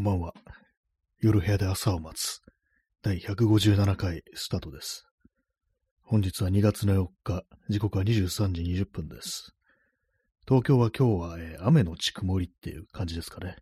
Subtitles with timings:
[0.00, 0.34] こんばんは。
[1.20, 2.40] 夜部屋で朝を待つ。
[3.02, 5.04] 第157回スタートです。
[6.04, 9.54] 本日は2月の4日、時刻は23時20分です。
[10.48, 13.56] 東京は今日は、えー雨のち曇りっていう感じですかね。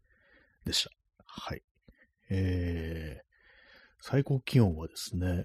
[0.65, 0.93] でした。
[1.27, 1.63] はい。
[2.31, 3.25] えー、
[4.01, 5.45] 最高気温はですね、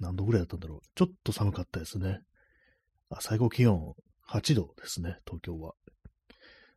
[0.00, 0.80] 何度ぐらいだったんだろう。
[0.96, 2.18] ちょっと寒かったですね。
[3.10, 3.94] あ、最高気温
[4.28, 5.74] 8度ですね、東京は。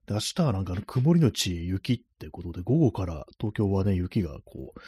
[0.09, 4.79] で、明日はなんか曇りのち雪ってことで、午後から東京はね、雪がこう、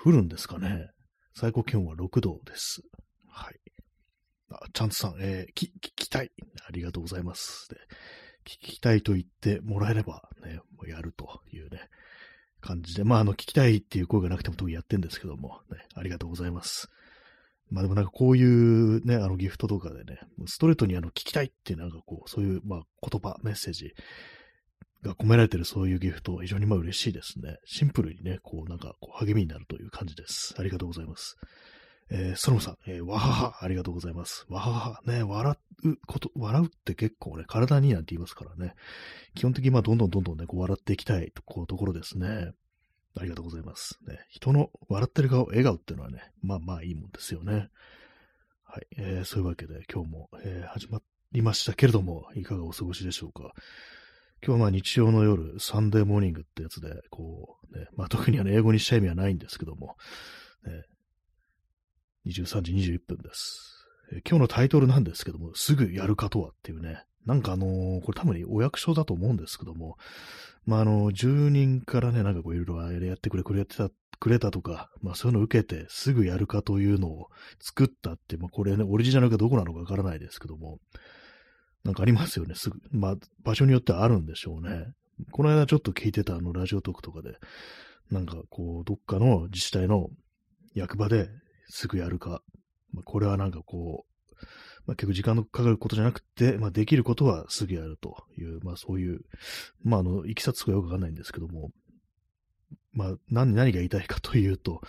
[0.00, 0.90] 降るんですかね。
[1.34, 2.82] 最高気温は6度です。
[3.26, 3.54] はい。
[4.50, 6.30] あ、チャンツさん、えー、き、聞きたい。
[6.68, 7.70] ありがとうございます。
[7.70, 7.76] で、
[8.44, 11.88] 聞きたいと言ってもらえればね、もうやるというね、
[12.60, 16.90] 感じで、まあ、あの、聞きたいっていう声がなくても特にやってんですけども、ね、ありがとうございます。
[17.70, 23.94] まあでもなんかこういうね、あのギフトとかでね、ストレートにあの聞きたいっていうなんかこう、そういうまあ言葉、メッセージ
[25.02, 27.58] が込められてるそういうギフト非常にまあ嬉しいですね。
[27.64, 30.54] シンプルにね、こうなんかこう励みになるという感じです。
[30.58, 31.36] ありがとうございます。
[32.10, 34.46] えー、ソロムさん、えー、わはは、ありがとうございます。
[34.48, 38.74] わはは、ね、笑うこと、笑うって結構ね、体になんて言いますからね。
[39.34, 42.52] 基本的にまあどんどんどんどんね、こう笑っていきたいとこうところですね。
[43.14, 43.98] ありがとうございます。
[44.06, 47.68] ね、人の笑ってる顔、笑顔っていうのはね、まあまあいいもんですよね。
[48.64, 48.86] はい。
[48.96, 53.52] えーそういうわけで今日も、えー始まりましたけれども、いかがお過ごしでしょうか。
[54.44, 59.96] 今日はまあ日曜の夜、サンデーモーニングってやつで、こう、ね、まあ特にあの英語にした意味はないんですけども、
[60.64, 60.84] ね、
[62.26, 63.86] 23時21分です。
[64.28, 69.96] 今日のタイトルなんですけども、すぐやるかとはっていうね、なんかあのーこれ多分お役所だと思うんですけども、
[70.64, 77.28] まああの、住人からね、なんかこういろいろやってくれ、これてた、くれたとか、まあそういうのを受けてすぐやるかというのを
[77.60, 80.78] 作ったって、まあこれね、オリジナルかどこなのかわからないですけども、
[81.84, 82.78] なんかありますよね、すぐ。
[82.90, 84.86] まあ場所によってはあるんでしょうね。
[85.32, 87.38] この間ちょっと聞いてたあのラジオトークとかで、
[88.10, 90.08] なんかこう、どっかの自治体の
[90.74, 91.28] 役場で
[91.68, 92.42] すぐやるか、
[92.92, 94.44] まあ、これはなんかこう、
[94.86, 99.20] まあ、結構時間のかかることじゃなくて、まあ、できることはすぐやるという、まあそういう、
[99.82, 101.70] まああの、いきさつがよくわかんないんですけども、
[102.92, 104.80] まあ何、何が言いたいかというと、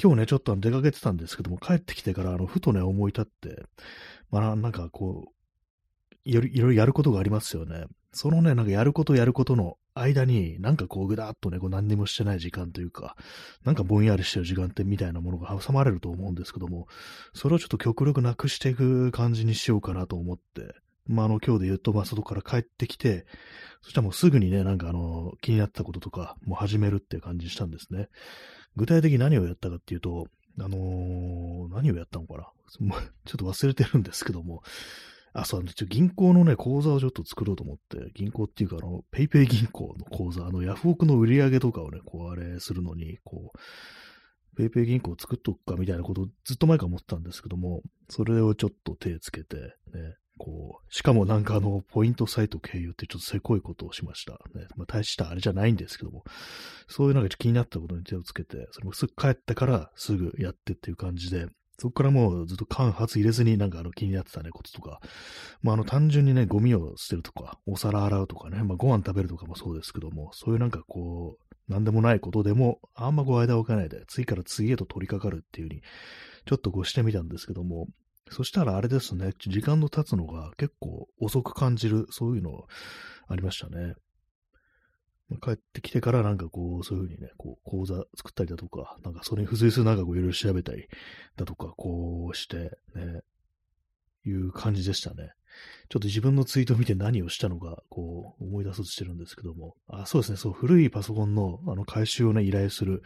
[0.00, 3.64] 今日ね、ちょっと出かけてたんですけども、帰ってきてから、あの、ふとね、思い立って、
[4.30, 5.39] まあなんかこう、
[6.24, 7.84] いろいろやることがありますよね。
[8.12, 13.16] そのね、なんかやることやることの間に、なんかこうぐだっとね、こう何にもしてない時間というか、
[13.64, 16.88] なんかぼんやりしてる時間ってみたいなものが挟まれると思うんですけども、
[17.34, 20.74] それをちょっと極力なくしていく感じにしようかなと思って、
[21.06, 23.26] まあ、あの、今日で言うと、まあ、外から帰ってきて、
[23.82, 28.08] そしたらもうすぐにね、なんかあの、気になったこととか、もう始めるっていう感じにしたんですね。
[28.76, 30.26] 具体的に何をやったかっていうと、
[30.58, 32.48] あのー何をやったのかな？
[33.24, 34.62] ちょっと忘れてるんですけども、
[35.32, 43.58] あ、そう、ちょ銀行のね、口座をちょっと作ろうと思って、銀行っていうか、あの、ペイペイ銀行の口座、あの、ヤフオクの売り上げとかをね、こう、あれするのに、こう、
[44.56, 54.32] ペイペイ銀行を作っとくかみたいなことをずっと前から思ってたんですけども、それをちょっと手つけて、ね、こう、しかもなんかあの、ポイントサイト経由ってちょっとせこいことをしました。
[54.58, 56.24] ね、まあ大したあれじゃないんですけども、
[56.88, 61.46] そういうなんか気になったことに手をつけて、それもすぐ帰ってからすぐやってっていう感じで、
[61.80, 65.00] そこからもうずっと間髪入れずになんかあの気になってたね、こととか、
[65.62, 75.82] まああの単純にね、ゴミを捨てるとか、お皿洗うとかね、まあご飯食べるとかもそうですけども、そういうなんかこう、なんでもないことでも、あんまこう間を置かないで、次から次へと取り掛かるっていう風に、
[76.44, 77.86] ちょっとこうしてみたんですけども、
[78.30, 82.66] そしたらあれですね、時間の経つのが結構遅く感じる、そういうの
[83.28, 83.94] ありましたね。
[85.38, 90.88] 帰ってきてからなんかこう、そういう風にね、こう、講座作ったりだとか、なんかそれに付随するなんかこういろいろ調べたり
[91.36, 93.22] だとか、こうして、ね、
[94.26, 95.32] いう感じでしたね。
[95.88, 103.02] ちょっと自分のツイートを見て何をしたのか、こう、思い出そうとしてるんですけども、あ、そうですね、そう、古いパソコンの、あの、回収をね、依頼する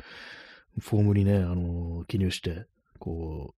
[0.78, 2.66] フォームにね、あの、記入して、
[2.98, 3.54] こ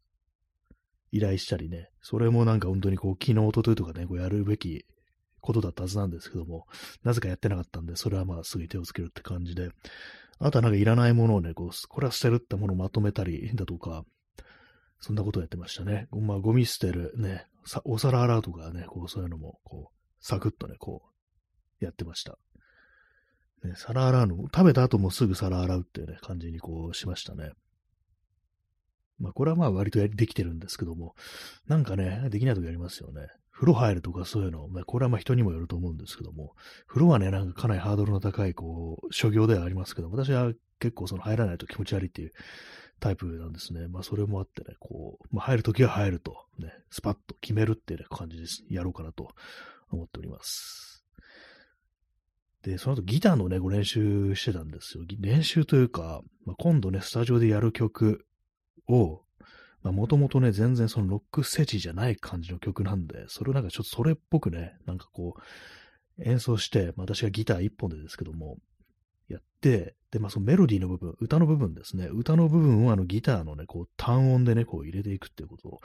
[0.71, 0.75] う、
[1.13, 4.85] 依頼したりね、それもなんか本当にこう、昨日、一昨日とかね、こうやるべき
[5.47, 6.67] ことだったはずなんですけども、
[7.05, 9.71] なぜかやってなかったんで、それはまあすぐに手をつけるって感じで、
[10.39, 14.05] あとはなんかいらないものをね、こう、これは捨てるってものをまとめたりだとか、
[15.01, 16.09] そんなことをやってましたね。
[16.11, 17.47] まあ、ゴミ捨てる、ね、
[17.85, 21.03] お皿洗うとかね、こう、そういうのも、こう、サクッとね、こ
[21.81, 22.39] う、やってました。
[23.63, 27.53] ね、皿洗うの、食べた後もすぐ皿洗うっていうね、感じにこう、しましたね。
[29.19, 31.15] まあ、これはまあ割とできてるんですけども、
[31.67, 33.29] なんかね、できない時ありますよね。
[33.57, 36.55] 風呂入るとかそういうの、まあ、これはまあ人にもよると思うんですけども、
[36.87, 42.33] 風呂はね、なんかかなりハードルの高い、こう、所業ではありますけど、私は結構その入らないと気持ち悪いっていう
[43.01, 43.89] タイプなんですね。
[43.89, 48.63] まあそれもあってね、こう、まあ入るときは入ると、ね、スパッと決めるっていうね感じです。
[48.69, 49.31] やろうかなと
[49.91, 51.03] 思っております。
[52.63, 55.05] で、その後ギターのね、こう練習してたんですよ。
[55.19, 58.27] 練習というか、まあ、今度ね、スタジオでやる曲
[58.89, 59.23] を、
[59.93, 68.59] もともとね、全然そのロックステージじゃない感じの曲なんで、それをなんかちょっとそれっぽくね、なんかこう、演奏して、まあ、私がギター一本でですけども、
[69.29, 72.07] やって、で、まあそのメロディーの部分、歌の部分ですね。
[72.07, 75.81] 歌の部分をあのギターのね、こう単音でね、こう入れていくっていうことを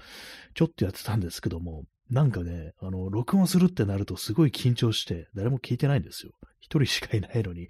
[0.54, 6.34] ちょっとやってたんですけども、なんかね、あの、録音するってなるとすごい緊張して、誰も聞いてないんですよ。
[6.60, 7.70] 一人しかいないのに、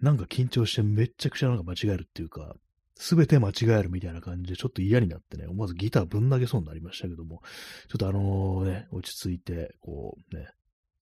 [0.00, 2.54] なんか緊張してめっちゃくちゃなんか間違えるっていうか、
[2.98, 7.42] すべて間違えるみたいな感じでちょっと嫌になってね、思わずギターぶん投げそうになりましたけども、
[7.88, 10.48] ちょっとあのね、落ち着いて、こうね、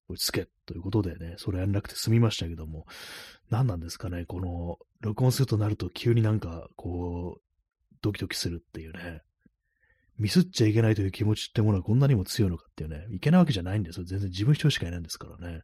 [0.07, 2.85] 落ち着けということでね、それやんなくて済みましたけども、
[3.49, 7.41] 何なんですかね、この、録音するとなると急になんか、こう、
[8.01, 9.21] ドキドキするっていうね、
[10.19, 14.05] ミスっちゃいけないという気持ちってものはこんなにも強いのかっていうね、いけないわけじゃないんですよ。
[14.05, 15.61] 全然自分一人しかいないんですからね。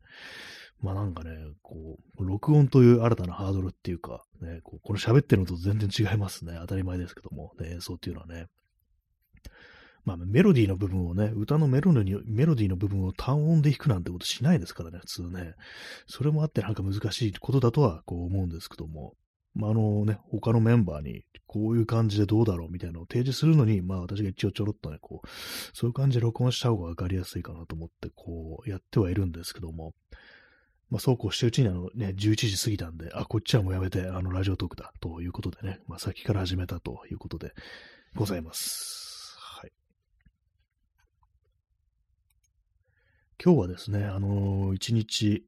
[0.83, 1.31] まあなんかね、
[1.61, 6.57] こう、録音という新たなハードルっていうか、ね、こうこの喋ってるのと全然違いますね。
[6.59, 8.47] 当たり前ですけども、ね、演奏っていうのはね。
[10.03, 15.53] まあメロディーの部分をね、歌のメロディーメロディーの部分を単音で弾くなんてことしないですからね、普通ね。
[16.05, 19.13] それもあってなんか難しいことだとはこう思うんですけども。
[19.55, 25.27] まあ、あのね、他のメンバーに、こういう感じでどうだろうみたいなのを提示するのに、まあ私が一応ちょろっとね、こう、
[25.73, 29.93] そういう感じで録音した方がわかりやすいかなと思って、こう、やってはいるんですけども、
[30.93, 37.51] まあそうこうしてるうちにあのね、11時過ぎたんで、あ、こっちはもうやめて、あの、ラジオトークだ、ということでね、まあ先から始めたということで
[38.13, 39.35] ございます。
[39.39, 39.71] はい。
[43.43, 45.47] 今日はですね、あのー、一日、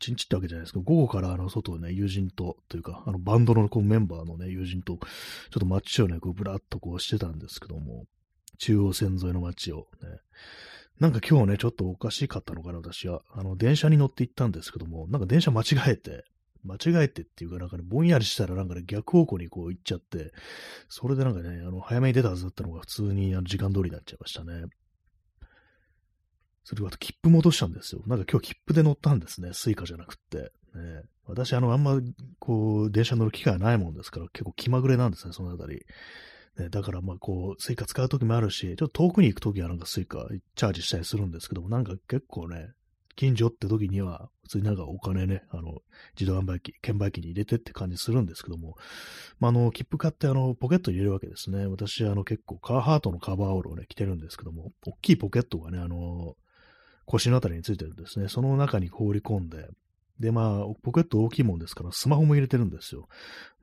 [0.00, 8.06] 一日ってわけじゃないですけど、午後からあの外ね、友人と、というか、あのバンドのこうメンバーのね、友人と、ちょっと街をね、こうぶらっとこうしてたんですけども、
[8.58, 10.08] 中央線沿いの街をね、
[11.00, 13.22] なんか今日ね、ちょっとおかしかったのかな、私は。
[13.32, 16.24] あの、電車に乗って行ったんですけども、なんか電車間違えて、
[16.62, 20.32] 間違えてっていうかなんかね、ぼんやりしたらなんかね、逆方向にこう行っちゃって、
[20.88, 24.66] それでなんかね、あの、早めに出たはずだったのが普通にあの時間通りになっちゃいましたね。
[26.62, 28.02] それとあと切符戻したんですよ。
[28.06, 29.50] なんか今日切符で乗ったんですね。
[29.52, 30.38] スイカじゃなくって。
[30.74, 32.00] ね、私、あの、あんま、
[32.38, 35.84] こう、電車乗る機会ないもんですから、結構気まぐれなんですね、そのあたり。
[36.58, 42.68] ね、だから、まあ、こう、スイカ使うときもあるし、ちょっと遠くに行くときはなんかスイカチャージしたりするんですけども、なんか結構ね、
[43.16, 45.78] 近所って時には、普通になんかお金ね、あの、
[46.18, 48.76] 自動販売機、券売機に入れてって感じするんですけども、
[49.38, 51.66] まあ、あの、切符買ってあの、ポケットに入れるわけですね。
[51.66, 56.36] 私、あの、結構カーハートのカバーオールをね、着てるんですけども、大きいポケットがね、あの、
[57.06, 58.28] 腰のあたりについてるんですね。
[58.28, 59.68] その中に放り込んで、
[60.20, 63.08] で、まあ、ポケット大きいもんですから、スマホも入れてるんですよ。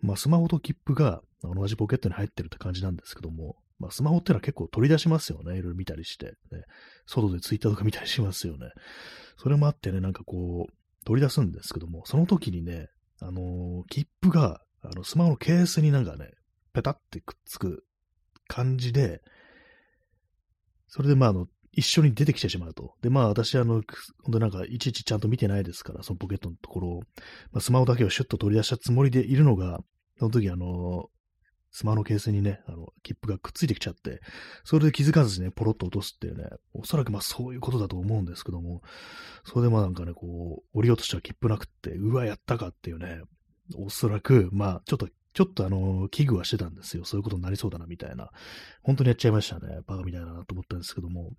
[0.01, 5.57] まあ、スマホと切符が同じポケットに入ってるって感じなんですけども、まあ、スマホってのは結構取り出しますよね。
[5.57, 6.27] いろいろ見たりして。
[6.51, 6.63] ね、
[7.07, 8.69] 外でツイッターとか見たりしますよね。
[9.37, 10.73] それもあってね、なんかこう、
[11.05, 12.89] 取り出すんですけども、その時にね、
[13.19, 16.29] あのー、切符が、あの、スマホのケースになんかね、
[16.73, 17.83] ペタってくっつく
[18.47, 19.21] 感じで、
[20.87, 22.93] それでまあ、あの、一緒に出てきてしまうと。
[23.01, 23.81] で、まあ私、あの、
[24.23, 26.99] 本当なんか、いちいちちゃんと見てないですから、そのポケットのところを、
[27.51, 29.79] まあ、スマホだけをシュッと取り出したつもりでいるのが、
[30.19, 31.09] その時、あの、
[31.71, 34.21] スマホのケースにね、あの、切符がくっついてきちゃって、
[34.63, 38.81] それで気づかずにね、ポロッと落とすっていうね、おそらくまあそういうことだと思うんですけども、
[39.45, 43.21] それでまあなんかね、こう、降りようとしたら切符なくって、うわ、やったかっていうね、
[43.75, 47.05] おそらく、まあ、ちょっとちょっとあの、危惧はしてたんですよ。
[47.05, 48.31] そういうことになりそうだな、みたいな。
[48.83, 49.79] 本当にやっちゃいましたね。
[49.87, 51.31] バカみたいだなと思ったんですけども。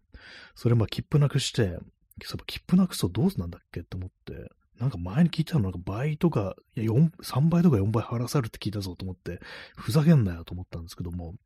[0.55, 1.79] それまあ、切符なくして、
[2.25, 4.51] そ切符なくすとどうなんだっけって思って、
[4.83, 9.39] なんか前に聞いたのなんか倍とか、いや、3倍とか4倍払わされるって聞いたぞと思って、
[9.77, 11.37] ふざけんなよと思ったんですけども、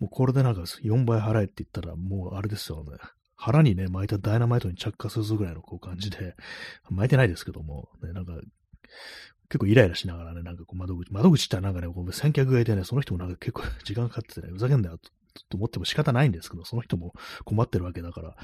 [0.00, 2.98] もうこれでなんか4倍払えって言ったら、もうあれですよね。
[3.36, 6.36] 腹にね、巻いたダイナマイトに着火するぐらいのこう感じで、
[6.90, 8.34] 巻いてないですけども、ね、なんか、
[9.48, 15.10] 結構イライラしながらね、なんかこう窓口、窓口ってなんかね、こう先客がいてね、その人もなんか結構 時間かかっててね、ふざけんなよと。
[15.48, 17.12] と思っても仕方ないんですけど、その人も
[17.44, 18.36] 困ってるわけだから、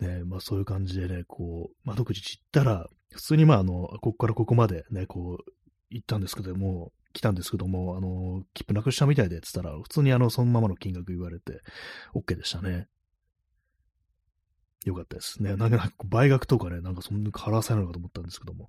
[0.00, 5.52] ね、まあそういう感じでね、こう、窓口行ったら、普通にまああの、ここからここまでね、こう、
[5.90, 11.62] 行ったんですけども、来たんですけども、あの、切符なくしたみたいでって言ったら、普通にあの、そのままの金額言われて、
[12.14, 12.88] OK でしたね。
[14.84, 15.56] よかったですね。
[15.56, 18.68] なんか倍額とかね、なんかそんな払わされるのかと思ったんですけども、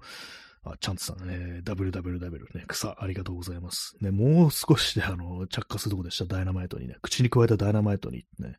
[0.74, 3.95] あ、チャンツさんね、WWW ね、草、ありがとうございます。
[4.01, 6.95] ね、もう少しで、あの、着火するとこでした、ダイナマイトにね。
[7.01, 8.57] 口に加えたダイナマイトにね。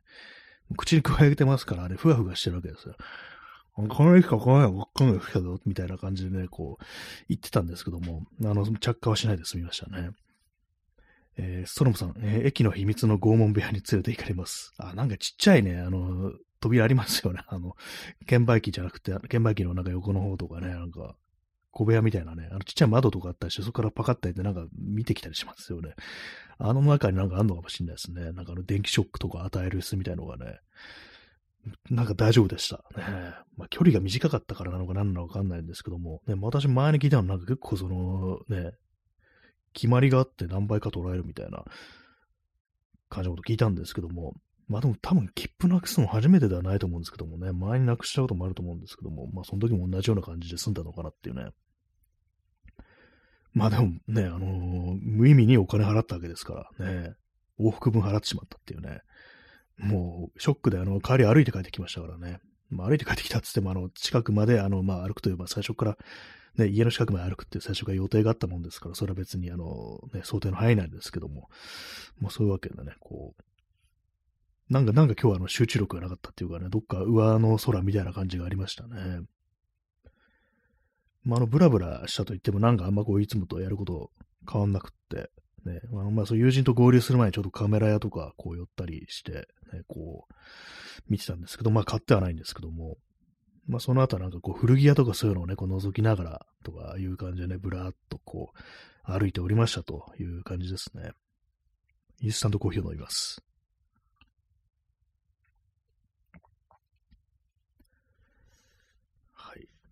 [0.76, 2.94] 口に加えてますから、あれ、ふわふわしてるわけですよ。
[3.74, 6.84] この駅かこの駅かわかんないけど、みたいな感じでね、こう、
[7.28, 10.10] 言ってたんですけども、あの、着火はしないで済みましたね。
[11.36, 14.72] えー、ストロムさん、えー、駅の秘密の拷問部屋に連れて行かれます。
[14.76, 17.40] あ、なんかちっちゃいね、あの、扉ありますよね。
[17.46, 17.76] あの、
[18.26, 21.14] 券売機じゃなくて、券売機のなんか横の方とかね、なんか、
[21.78, 25.94] 小部屋みたいなね、あのちっちゃい窓とかあったりして、そこからパカッとやってなんか見てきたりしますよね。
[26.58, 28.32] あの中になんかあんのかもしれないですね。
[28.32, 30.58] なんかあの電気ショックとか与える椅子みたいのがね、
[31.88, 32.78] なんか大丈夫でした。
[32.96, 33.04] ね。
[33.56, 38.72] まあ距離が短かったからなのか何なのかわかんないんですけども、ね、私前に聞いたのなんか結構そのね、
[39.72, 41.64] 決まりがあって何倍か捉えるみたいな
[43.08, 44.34] 感じのこと聞いたんですけども、
[44.66, 51.50] まあでも多分切符なくすの初めてではないと思うんですけどもね、前になくしたこともあると思うんですけども、まあその時も同じような感じで済んだのかなっていうね。
[53.58, 57.14] まあでもね、あのー、無意味にお金払ったわけですからね、
[57.58, 59.00] 往復分払ってしまったっていうね、
[59.78, 62.40] もうショックであの、帰り歩いて帰ってきましたからね。
[62.70, 65.98] まあ歩いて帰ってきたっつっても、あの、近くまであの、まあ歩くという、まあ最初から
[66.56, 71.48] ね、家の近くまで歩くっていう最初から予定があったもんですから、それは別にあの、ね、想定の範囲内ですけども、
[72.20, 73.42] まあそういうわけでね、こう、
[74.72, 79.20] なんか、なんか今日はあの集中力がなかったっていうかね、どっか上の空みたいな感じがありましたね。
[81.28, 84.10] まあ、あの、ブラブラしたと言っても、なんかあんまこう、いつもとやること
[84.50, 85.30] 変わんなくって、
[85.66, 90.34] ね、あの、まあ、そう友人と合流する前にちょっとカメラ屋とか、こう寄ったりして、ね、こう、
[91.06, 92.96] 見てたんですけど、まあ、買ってはないんですけども、
[93.66, 98.52] まあ、その後なんかこう、古着屋とかそういうのをね、こう覗きながらとかいう感じでね、ぶらーっとこ
[99.06, 101.10] う、歩いておりましたという感じですね。
[102.22, 103.42] インスタントコーヒーを飲みます。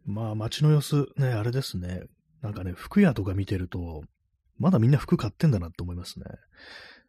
[0.06, 2.04] まあ街の様子ね、あれですね。
[2.40, 4.04] なんかね、服屋とか見てると、
[4.58, 6.26] まだみんな服買ってんだなって思いますね。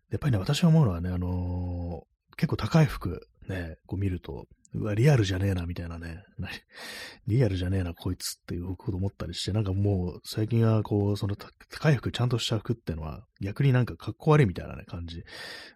[0.09, 4.47] やっぱりね、私は思うのはね、あのー、結構高い服ね、こう見ると、
[4.79, 6.23] うわ、リアルじゃねえな、みたいなね。
[7.27, 15.23] リアルじゃねえな、こいつっていうこと思ったりして、なんかもう、最近はこう、その高い服、ちゃんとした服ってのは、逆になんか格好悪いみたいなね、感じ。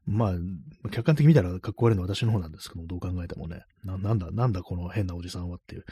[0.05, 3.63] まあ、客観的に見たら格好悪いのは私の方なんですけども、どう考えてもね。
[3.83, 5.85] ななんだ、なんだこの変なおじさんはっていう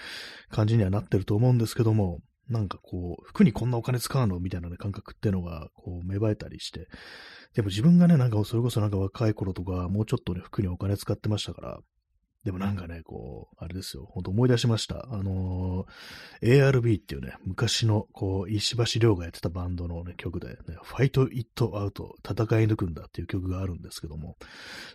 [0.50, 6.88] 感じにはなってると思うんですけども、なんかこう、服にこんなお金使うのみたいな、ね、感覚っていうのが、こう、芽生えたりして、
[7.54, 11.80] でも自分がね、なんかそれこそなんか若い頃とか、もうちょっとね、服にお金使ってましたから、
[12.46, 14.06] でもなんかね、こう、あれですよ。
[14.12, 15.08] ほんと思い出しました。
[15.12, 24.38] あのー、ARB っていうね、昔の、こう、石橋亮がやってたバンドのね、曲で、ね、ファイト・イット・アウト、戦い抜くんだっていう曲があるんですけども、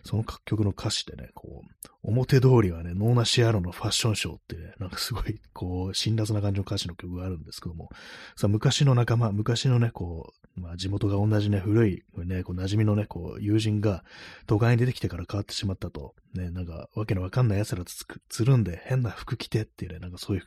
[0.03, 7.89] その曲の歌詞でね、こう、表通りはね、ノーナシアロのファッションショーってね、なんかすごい、こう、辛辣な感じの歌詞の曲があるんですけども、
[8.35, 14.03] さあ、昔の仲間、昔のね、こう、まあ、地元が同じね、古い、ね、こう、馴染みのね、こう、友人が、
[14.47, 17.91] 都会に出てきてから変わってしまったと、ね、なんか、わけのわかんない奴らと
[18.29, 20.43] つるんで変な服着てっていうね、なんかそういう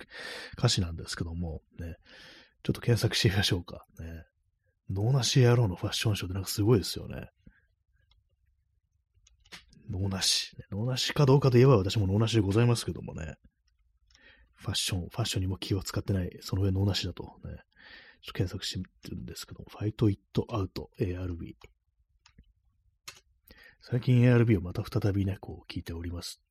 [0.56, 1.96] 歌詞なんですけども、ね、
[2.62, 3.84] ちょっと検索してみましょうか。
[4.00, 4.24] ね。
[4.90, 7.28] 能無し野郎のファッションショーってなんかすごいですよね。
[9.90, 10.56] ノーナシ。
[10.70, 13.36] ノーナシかどうかといえば私もノーナシでございますけどもね。
[14.54, 17.30] ファッション、ファッションにも気を使ってない、その上能無しだとね。
[17.30, 17.54] ちょっ
[18.28, 21.54] と検索してみてるんですけども、ファイト・イット・アウト、ARB。
[23.80, 26.42] 最近 ARB をまた再びね、こう聞いております。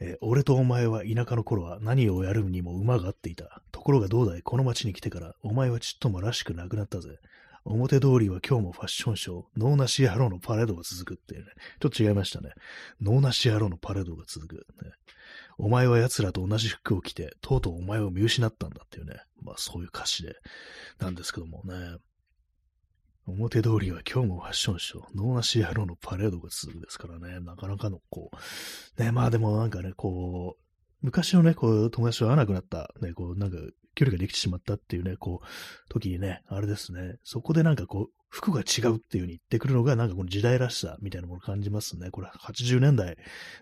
[0.00, 3.62] えー、俺とお前は田舎の頃は何をやるにも馬が合っていた。
[3.70, 4.42] ところがどうだい？
[4.42, 7.18] この町に来てからお前はちっともらしくなくなったぜ。
[7.66, 11.52] 表通りは今日もファッションショー、ノーナシ野郎のパレードが続くっていうね。
[11.80, 12.50] ちょっと違いましたね。
[13.00, 14.90] ノーナシ野郎のパレードが続く、ね。
[15.56, 19.14] お前は奴らと同じ服を着て、とうとうお前を見失ったんだっていうね。
[19.42, 20.34] まあそういう歌詞で、
[20.98, 21.96] なんですけどもね。
[23.26, 30.64] 表通りは今日もファッションショー、ノーナシ野郎のパレードが続くですからね、なかなかのこう、ね、まあでもなんかね、こう、
[31.00, 33.56] 昔のね、こう、友達と会わなくなった、ね、こう、なんか、
[33.94, 42.10] 距離ができてしまったっていうね、こう、時にね、あれですね、そこでなんかこう、服が違うっていう風に言ってくるのが、なんかこの時代らしさみたいなものを感じますね。
[42.10, 43.16] これ80年代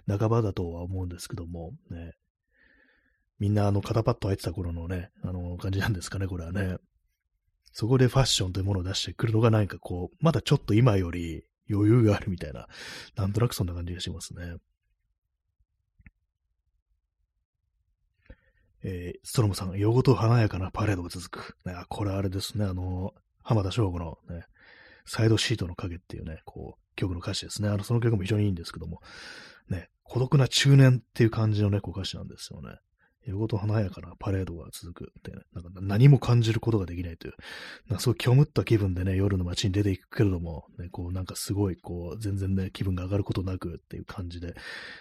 [0.09, 2.12] 半ばだとは思うんですけども、ね。
[3.38, 6.78] みんなあの肩パッド入ってた頃のね、あの感じなんですかね、これはね。
[7.73, 12.69] そこでファッションというものを出してくるのが何かこう、まだちょっと今より余裕があるみたいな、
[13.17, 14.57] なんとなくそんな感じがしますね。
[18.85, 21.57] えー、ストロムさん、夜ごと華やかなパレードが続く。
[21.64, 24.45] ね、これあれですね、あの、浜田省吾のね、
[25.07, 27.69] サイドシートの影っていうね、こう、曲の歌詞ですね。
[27.69, 29.00] あの、その曲も非常にいいんですけども、
[29.69, 32.76] ね、孤独な中年っていう感じのね、こう歌詞なんですよね。
[33.25, 37.35] 夜ごと華やかなパレードが続くって、ね、なんか何も感じることができないという、
[37.88, 44.55] なんかすごい虚無った気分でね、夜の街に出ていくけれども、ね、こうなんかすごいこう、全然ね、気分が上がることなくっていう感じで、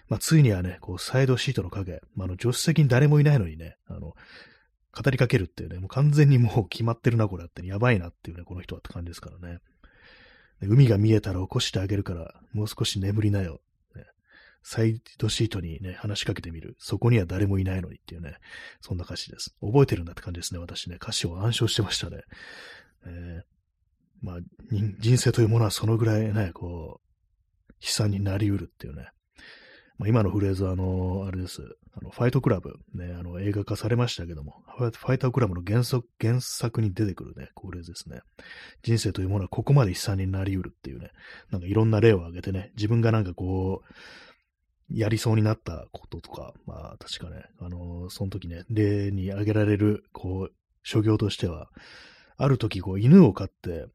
[0.08, 4.13] まあついにはね、こうサイドシートの影、まあ、あの助手席に誰もいないのにね、あの、
[4.94, 9.60] 語りかけるっていうね、もう完全にもう決まってるな、これって、やばいなっていうね、この人はって感じですからね。
[10.62, 13.62] 海が見えたら起こしてあげるから、もう少し眠りなよ。
[14.63, 16.75] サイドシートにね、話しかけてみる。
[16.77, 18.36] そこには誰もいないのにっていうね、
[18.82, 19.56] そんな歌詞です。
[19.62, 20.98] 覚えてるんだって感じですね、私ね。
[21.01, 22.22] 歌詞を暗唱してましたね。
[23.06, 23.41] えー、
[24.22, 24.38] まあ、
[25.00, 29.08] 人生というものはそのぐらいね、こう、悲惨になりうるっていうね。
[29.98, 31.62] まあ、今のフレーズは、あの、あれです。
[31.94, 38.22] あの、ファイトクラブ、ね、あの、映画化されましたけども、ファイトクラブの原則、原作に出てくるね、フレーズですね。
[38.82, 41.12] 人生というものはここまで悲惨になりうるっていうね、
[41.51, 43.94] なんかいろんな例を挙げてね、自分がなんかこう、
[44.94, 51.70] やりそうになったこととか、まあ確かね、あのその時ね、例に挙げられる、こう、諸行としては、
[52.38, 53.88] ある時こう犬を飼って、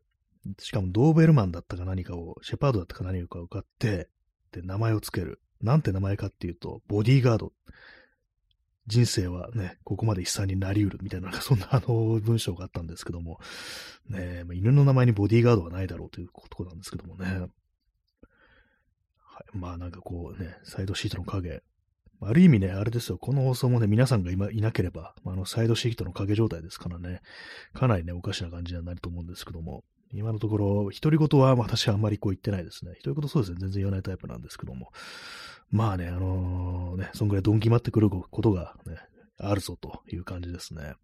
[0.60, 4.08] しかもドーベルマンだったか何かを、シェパードだったか何かを飼って、
[4.52, 5.40] で、名前をつける。
[5.60, 7.52] なんて名前かっていうと、ボディーガード。
[8.86, 13.40] 人生はね、ここまで悲惨になりうるみたいな、そんなあの文章があったんですけども、
[14.08, 17.48] ね、犬の名前にボディーガードはないだろうということなんですけどもね。
[19.52, 21.62] まあなんかこうね、サイドシートの影。
[22.22, 27.20] ある意味ね、あれですよ、この放送もね、皆さんが今いなければ、あの、サイドシートの影状態ですからね、
[27.74, 32.92] かなりね、おかしな感じにはなると思うんですけども、今のところ、独り言は私はあんまりこう言ってないですね。
[33.04, 34.92] 独り言そうですね、全然言わないタイプなんですけども。
[35.70, 38.96] まあね、あのー、ね、そんぐらいドン決まってくることがね、
[39.38, 40.94] あるぞという感じですね。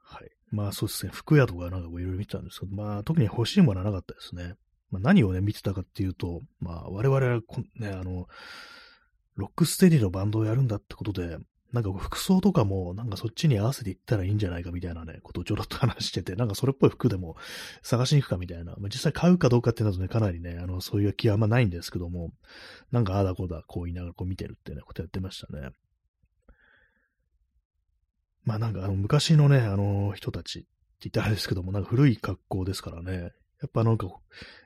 [0.00, 0.30] はい。
[0.50, 4.54] まあそうですね、服屋とかなんかいろいろ見てたんですけど、まあ特に欲しいものはなかったですね。
[4.92, 7.40] まあ、何をね、見てたかっていうと、まあ我々は
[7.76, 8.28] ね、あの、
[9.34, 11.38] ロックステディのバンドをやるんだってことで、
[11.72, 17.36] なんか服装とかも、なんかそっちに合わせていったらいいんじゃないかみたいなね、ことをちょろっと話してて、なんかそれっぽい服でも
[17.82, 18.74] 探しに行くかみたいな。
[18.76, 22.34] まあ、実際買うかどうかっていうのはね、かなりね、あの、そういう気はあんまないんですけども、
[22.90, 25.70] なんかあだこだ、こう言いながらこう見てるってね、ことやってましたね。
[28.44, 30.68] まあなんかあの、昔のね、あの、人たちって
[31.08, 33.30] 言ったらあれですけども、なんか古い格好ですからね、
[33.62, 34.08] やっぱなんか、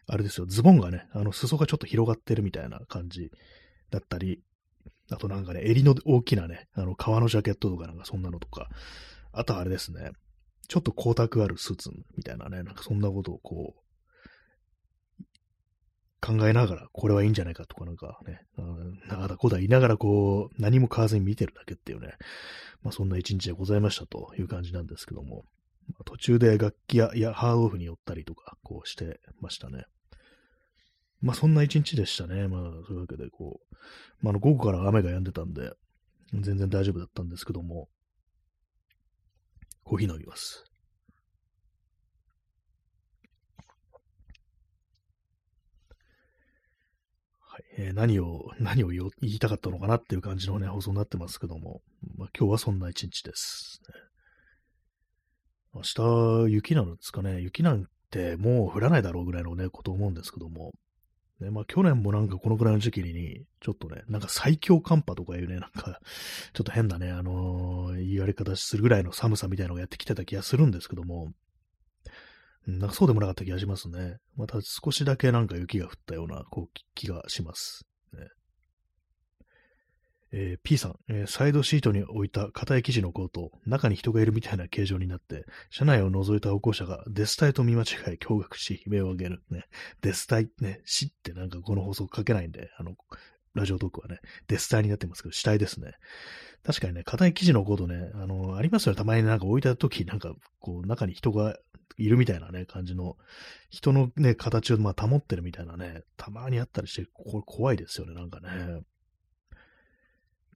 [0.07, 3.31] あれですよ、ズボンがね、あの、裾がちょっと広がってるみたいな感じ
[3.91, 4.43] だったり、
[5.11, 8.69] あとなんかね、襟の大きなね、あの、革のジャケットとかなんかそんなのとか、
[9.33, 10.13] あとはあれですね、
[10.67, 13.81] ちょっと光沢あるスーツみたいなね、なんかそんなことをこう、
[16.23, 18.41] 考えながら、これはいいんじゃないかとかなんかね、
[19.09, 22.15] なだこだ言いながらこう、何も買わずに見てるだけっていうね、
[22.83, 25.45] まあそんな一日でございましたという感じなんですけども、
[26.05, 29.85] 途中で楽器や、や、ハードオフに寄ったりとか、こうしてましたね。
[31.21, 32.49] まあそんな一日でしたね。
[32.49, 33.77] まあそういうわけでこう、
[34.21, 35.73] まあの午後から雨が止んでたんで、
[36.33, 37.89] 全然大丈夫だったんですけども、
[39.85, 40.65] コーヒー飲みます。
[47.41, 51.81] はいえ、何を、何を言いたかったのかなっていう感じのね、放送になってますけども、
[52.17, 53.81] まあ、今日はそんな一日です、
[55.77, 57.41] 明日、雪なんですかね。
[57.41, 60.73] 雪なんてもう降らないだろうぐらいのね、こと思うんですけども、
[61.41, 66.01] ね、まあ去年もなんかこのくらいの時期に、ちょっとね、なんか最強寒波とかいうね、なんか、
[66.55, 71.33] ちょっと変なね、あのー、言われ方するぐらいの寒さみたいなのをやってきてた気がするんですけども、
[72.67, 74.17] なんかそうでもなかった気がしますね。
[74.37, 77.87] また少しだけなんか雪が降ったようなこう気がします。
[80.33, 87.87] えー、P さん、えー、サイドシートに置いた硬い生地のコート、中に人がいるみたいな形状になって、車内を覗いた歩行者がデスタイと見間違い
[88.19, 89.43] 驚愕し、悲鳴を上げる。
[89.51, 89.65] ね、
[90.03, 92.97] デスタイ、ね、死ってなんかこの放送書けないんで、あの、
[93.55, 95.93] ラジオトークはね、デスタイになってますけど、死体ですね。
[96.63, 98.97] 確かにね、硬い生地のコートね、あの、ありますよね。
[98.97, 101.57] たまになんか置いた時、なんか、こう、中に人が
[101.97, 103.17] いるみたいなね、感じの、
[103.71, 108.83] 人のね、形をまあ保ってるみたいなね、たまにあったりして、これ怖いですよね、なんかね。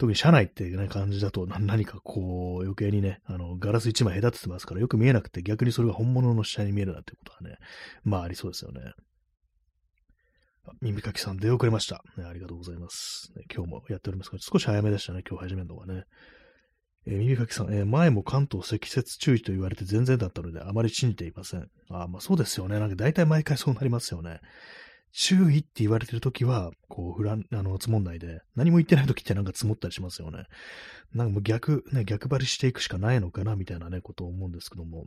[0.00, 7.58] 特に車内っていうね、感じだと何かこう、余計にね、あの、ガラス一枚隔ててますからよく見えなくて逆にそれが本物の下に見えるなんてことはね、
[8.02, 8.80] まあありそうですよね。
[10.80, 12.24] 耳かきさん出遅れました、ね。
[12.24, 16.04] ありがとうございます、今日もやっておりますが、少し早めでしたね、今日始めるのがね。
[17.06, 21.68] えー、耳かきさん、えー、前も関東積雪注意と言われて全然だったので、あまり信じていません。
[21.90, 22.78] あまあそうですよね。
[22.78, 24.40] なんか大体毎回そうなりますよね。
[25.12, 30.44] 注意って言われてるときは、こう、ふらん、あの、積もんないで、何も言ってないときってなんか積もったりしますよね。
[31.12, 35.06] なんかもう逆、ね、逆張りしていくしかないのかな、みたいなね、ことを思うんですけども。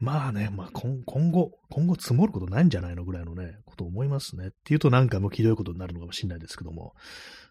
[0.00, 4.48] まあね、まあ今後、今後積もることないんじゃないのぐらいのね、ことを思いますね。
[4.48, 6.94] っていうとなんかもうひどいことになるのかもしれないですけども。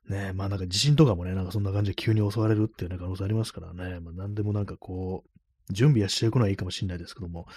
[0.08, 4.00] ね、まあなんか地震とかもね、なんかそんな感じで急に襲われるっていうね、可能性ありますからね。
[4.00, 7.48] まあ何でもなんかこう、準備はしていくのはいいかもしれないですけども、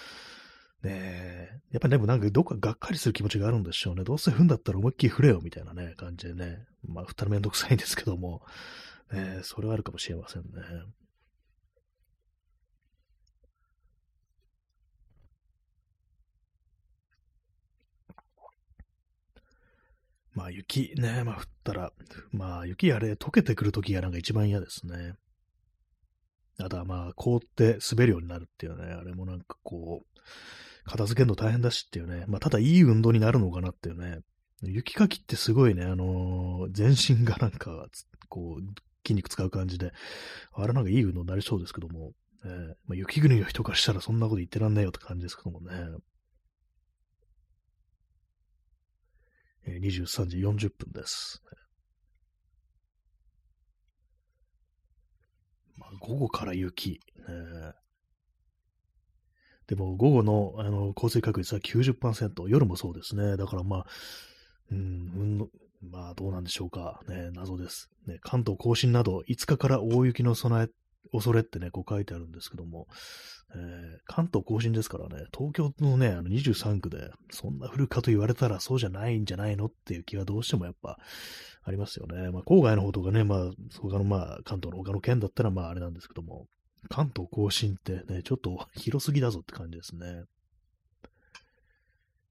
[0.83, 1.61] ねえ。
[1.71, 4.03] やっぱでもなんかどっかがっかりする気持ちがあるんでしょうね。
[4.03, 6.65] どうせ踏んだったら思いっきり振れよみたいなね、感じでね。
[6.87, 8.41] まあ、振ったらめんどくさいんですけども、
[9.11, 10.49] ねえそれはあるかもしれませんね。
[20.33, 21.91] ま、あ雪ね、まあ降ったら、
[22.31, 25.13] まあ雪あれ溶けてくるときがなんか一番嫌ですね。
[26.59, 30.19] あとはまあ凍って滑るようになるっていうね、あれもなんかこう、
[30.85, 34.19] 片付けるの大変だしっていうね、まあただいい運動になるのかなっていうね、
[34.63, 37.87] 雪かきってすごいね、あのー、全身がなんか、
[38.29, 38.63] こう、
[39.03, 39.91] 筋肉使う感じで、
[40.53, 42.11] あれなんかいい運動になりそうですけども、
[42.45, 45.73] えーまあ、雪国の人からしたらそんなこと言ってらんないよって感じですけどもね。
[49.65, 51.43] えー、23時40分です。
[55.75, 56.91] まあ、午後から雪。
[56.91, 56.99] ね、
[59.71, 63.37] でも午後のあの降水確率は90%、夜もそうですね。
[63.37, 63.85] だからまあ、
[64.69, 65.47] うん、
[65.89, 66.99] まあどうなんでしょうか。
[67.07, 67.89] ね、謎です。
[68.05, 70.69] ね、関東甲信など5日から大雪の備え
[71.13, 72.87] 恐れってね、こう書いてあるんですけども、
[73.55, 80.99] えー、関東甲信ですからね、東京のね、あの23区で、そんな降るかと言われたらそうじゃないんじゃないのっていう気はどうしてもやっぱ
[81.63, 82.29] ありますよね。
[82.31, 86.47] まあ、郊外の方とかね、まあ、他のまあ、関東の他の県だったらまああれなんですけども、
[86.89, 90.23] 関東甲信ってね、ちょっと広すぎだぞって感じですね。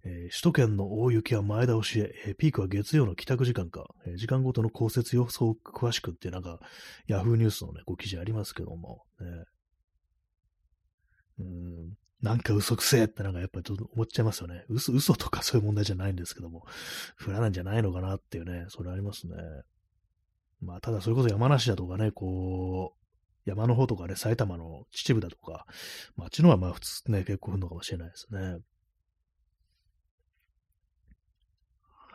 [0.02, 6.58] えー、首都圏の大雪は前倒しへ、えー、ピークは月曜の帰宅時間か、えー、時間ごとの降雪予想を詳しくってなんか、
[7.06, 9.26] ヤフーニュースのね、こう記事ありますけども、ね、
[11.40, 14.64] うん、なんか嘘くせえってなんかやっぱりちょっと思っちゃいますよね。
[14.68, 16.64] 嘘、嘘とかそういう問題じゃないんですけども、
[17.22, 19.34] 降らないんじゃないのかなっていうね、それありますね。
[20.62, 22.99] まあ、ただそれこそ山梨だとかね、こう、
[23.50, 25.66] 山の方とかね、埼玉の秩父だとか、
[26.16, 28.40] まあ、あっちのはまあ普通ね、結構降るのかもしれないですね。
[28.40, 28.54] は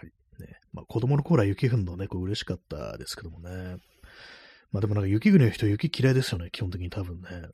[0.03, 0.05] い
[0.39, 3.77] ね、まあ、子供の頃は雪降るのね、こう嬉しかったですけどもね。
[4.71, 7.49] まあでもなんか雪国の人雪嫌いですよね、基本的に多分ね。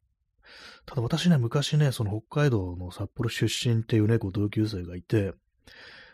[0.85, 5.33] ただ私ね、昔ね、その北海道の札幌出身っていうね、こう同級生がいて、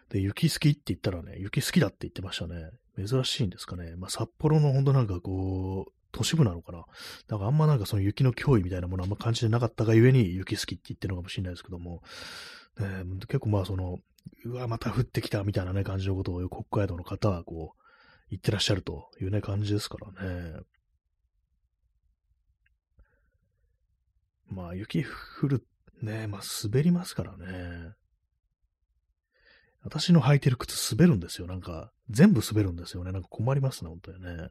[0.10, 2.72] で、雪好きって言ったらね、雪好きだって言ってましたね。
[2.98, 3.96] 珍しいんですかね。
[3.98, 6.86] まあ札幌のほんとなんかこう、都市部なのかな？
[7.28, 12.02] だからあんまなんかその雪の脅威みたいなものあんま感じてなかったがゆえに雪好きって言ってるのかもしれないですけども、
[12.80, 14.00] ね、結構まあその、
[14.46, 17.82] うわ、また降ってきたみたいなね、感じのことを北海道の方はこう、
[18.30, 20.60] 言ってらっしゃるというね、感じですからね。
[24.50, 25.66] まあ、雪降る、
[26.02, 27.94] ね、まあ、滑りますからね。
[29.82, 31.48] 私の履いてる靴滑るんですよ。
[31.48, 33.12] なんか、全部滑るんですよね。
[33.12, 34.50] なんか困りますね、本当にね。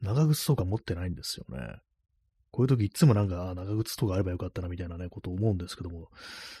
[0.00, 1.76] 長靴とか持ってないんですよね。
[2.50, 6.08] こういう時いつもなんか、長靴とかあればよかったなみたいなね、ことを思うんですけども、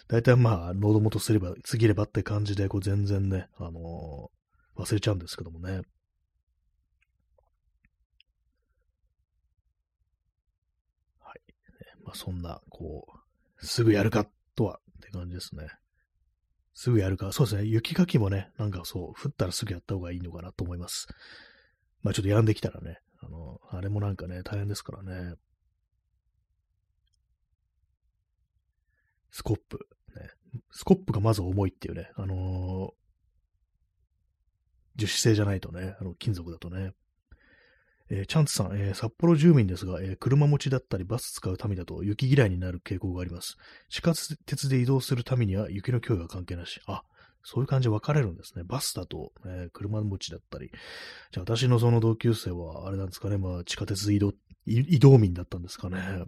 [0.08, 5.80] 大体まあ、喉元すれば、過ぎればって感じで、こう全然ね、あのー、忘れちゃうんですけどもね。
[11.20, 11.40] はい。
[12.04, 13.06] まあ、そんな、こ
[13.62, 15.68] う、すぐやるかとはって感じですね。
[16.74, 17.32] すぐやるか。
[17.32, 17.64] そうですね。
[17.64, 21.06] 雪かきもね、なんかそう、降ったらすぐやった方がいいのかなと思います。
[22.02, 25.34] まあちょっとやんできたらね、あの、あれもなんかね、大変ですからね。
[29.30, 29.86] スコップ。
[30.14, 30.30] ね、
[30.70, 32.90] スコップがまず重いっていうね、あのー、
[34.96, 36.92] 樹脂製じゃないとね、あの金属だとね。
[38.08, 43.56] えー、チャンツさん、えー、札幌住民ですが、えー、車持ちだったりバス使うためだと雪嫌いになる傾向があります。
[43.88, 44.12] 地下
[44.46, 46.80] 鉄で移動するためには雪の脅威は関係なし。
[46.86, 47.02] あ、
[47.48, 48.64] そういう感じで分かれるんですね。
[48.64, 50.68] バスだと、えー、車持ちだったり。
[51.30, 54.34] じゃあ私のその同級生は、あれなんですかね、まあ地下鉄移動、
[54.66, 56.24] 移動民だったんですかね。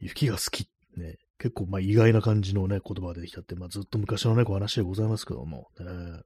[0.00, 0.66] 雪が好き。
[0.96, 6.22] ね、結構まあ意外な感じのね、言葉が出てきたって、まあずっと昔のね、こう話でございますけども、ね、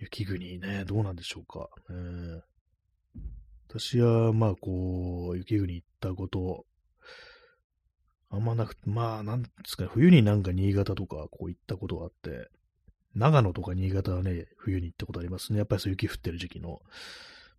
[0.00, 1.68] 雪国ね、どうなんでしょうか。
[1.92, 2.40] ね、
[3.68, 6.64] 私は、まあこう、雪国行ったこと、
[8.30, 12.48] あんまなくて、まあ、なんですかね、冬になんか新潟とかこう行ったことがあって、
[13.14, 15.58] 長野とか新潟はね、冬に行ったことありますね。
[15.58, 16.82] やっぱりそう雪降ってる時期の。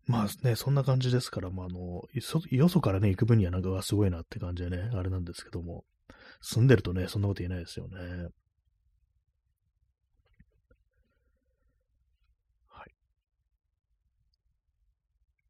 [0.05, 2.03] まあね、そんな感じですから、まあ、あの、
[2.49, 5.85] よそからね、行く分にはなんかすごいなって感じでね、あれなんですけども、
[6.41, 8.29] 住んでるとね、そんなこと言えないですよね。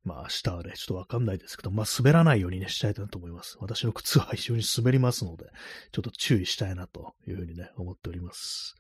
[0.10, 3.58] まあ、明日はね、ちょっとわかんないですけど、まあ、滑らないようにね、したいなと思います。
[3.60, 5.46] 私の靴は非常に滑りますので、
[5.92, 8.76] ちょっと注意したいなというふうにね、思っております。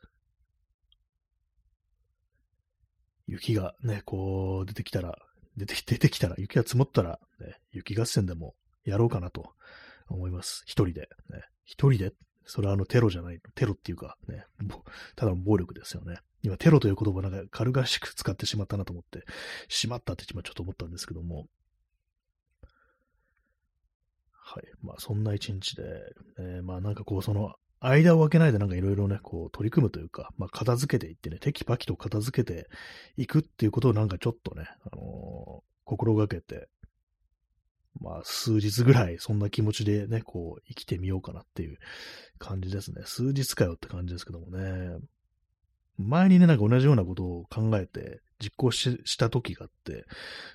[3.27, 5.19] 雪がね、こう出てきたら、
[5.55, 9.53] 出て出てきたら、雪が積もったら、ね、雪合戦でもやろうかなと
[10.07, 10.63] 思います。
[10.65, 11.01] 一人で。
[11.29, 12.13] ね、一人で？
[12.45, 14.45] それはあのテロじゃない、テロっていうかね、
[15.15, 16.17] ただの暴力ですよね。
[16.41, 19.25] 今テロという言葉なんか軽々しく使ってしまったなと思って、
[19.67, 21.47] しまったって今ちょっと思ったんですけども。
[24.31, 24.63] はい。
[24.81, 25.83] まあそんな一日で、
[26.39, 32.67] えー、まあなんかこうその間を空けないでなんかいろいろね、こう取り組むというか、まあ片付けていってね、テキパキと片付けて
[33.15, 36.67] いくっていうことをなんかちょっとね、あのー、心がけて、
[38.01, 41.77] まあ数日ぐらいそんな気持ちでね、こう生きてみようかなっていう
[42.37, 43.03] 感じですね。
[43.05, 44.97] 数日かよって感じですけどもね。
[45.99, 50.05] 前にね、なんか同じようなことを考えて実行した時があって、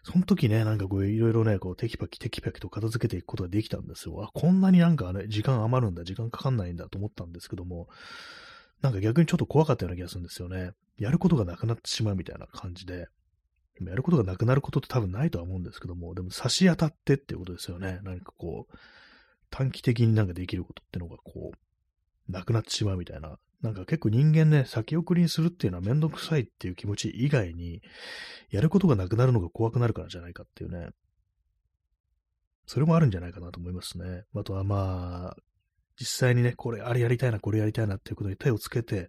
[0.03, 4.23] その時ね、なんかこういろいろね、こうテキパキテキパキと片付けていくことができたんですよ。
[4.25, 7.89] あ、こんなになんかね、時間余るんだ、時間かかんないんだと思ったんですけども、
[8.81, 10.73] なんか逆にちょっと怖かったような気がするんですよね。
[10.99, 13.09] やることがなくなってしまうみたいな感じで。
[13.81, 17.99] やることがなくなることって多分ないとは思うんですけども、でも差し当たってっていうことですよね。
[18.05, 18.77] 何かこう、
[19.51, 27.83] 短期的になんかできることってのがこう、なくなってしまうみたいななんか結構人間ね、先送りにするっていうのはめんどくさいっていう気持ち以外に、
[28.51, 30.91] やることがなくなるのが怖くなるからじゃないかっていうね。
[32.67, 34.25] それもあるんじゃないかなと思いますね。
[34.35, 35.37] あとはまあ、
[35.99, 39.09] 実際にね、これ、あれやりたいな、これやりたいなっていうことに手をつけて、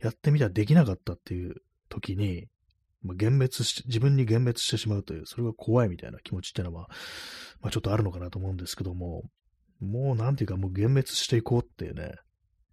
[0.00, 1.56] やってみたらできなかったっていう
[1.88, 2.48] 時に、
[3.02, 6.88] まあ、幻滅し、自分に幻滅してしまうという、それが怖いみたいな気持ちっていうのは、
[7.60, 9.24] まあ、ちょっとあるのかなと思うんですけども、
[9.80, 12.14] もうなんていうかもう幻滅していこうっていうね、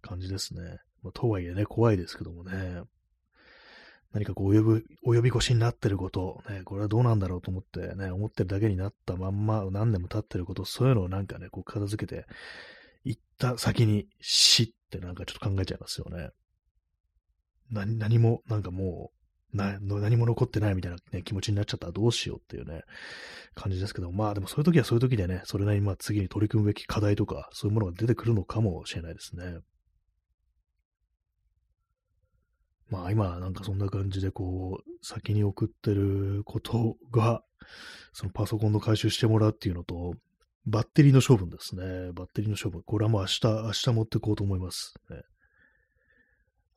[0.00, 0.78] 感じですね。
[1.02, 2.82] まあ、とはいえね、怖いですけどもね。
[4.12, 12.26] 何かこう、及び、及び腰になってること、ね、これはどうなんだろうと思ってね、思ってるだけになったまんま何年も経ってること、そういうのをなんかね、こう片付けて、
[13.04, 16.30] 行った先に死ってなんかちょっと考えちゃいますよね。
[17.70, 19.12] 何、何も、なんかも
[19.52, 22.82] う、な、何も残ってないみたいな、ね、気持ちになっちゃったらどうしようっていうね、
[23.54, 29.58] 感じですけど、まあでもそういう時はそういう時でね、それなりにまあ次に取り組むべき課題とか、そういうものが出てくるのかもしれないですね。
[32.90, 37.42] まあ今なんかそんな感じでこう、先に送ってることが、
[38.12, 40.14] そのパソコンの回収してもらうっていうのと、
[40.66, 42.12] バッテリーの処分ですね。
[42.12, 42.82] バッテリーの処分。
[42.82, 44.94] これはもう明日、明日持ってこうと思います。
[45.08, 45.22] ね、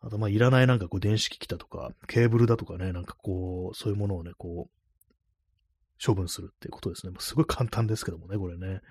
[0.02, 7.13] あとまあいらないなんかこう電子機器だとか、ケーブルだとかね、なんかこう、そういうものをね、こう、処分するっていうことですね。
[7.19, 8.82] すごい簡単ですけどもね、これね。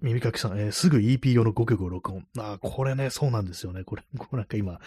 [0.00, 2.26] 耳かきさん、えー、すぐ EP 用の5曲を録音。
[2.38, 3.84] あこれね、そうなんですよね。
[3.84, 4.78] これ、 これなんか今、ね、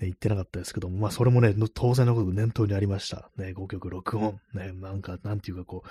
[0.00, 3.30] 言ってなかったですけども、まあ、それもね、当然のこと念頭にありました。
[3.36, 4.40] ね、5曲録音。
[4.54, 5.88] ね、なんか、なんていうかこう、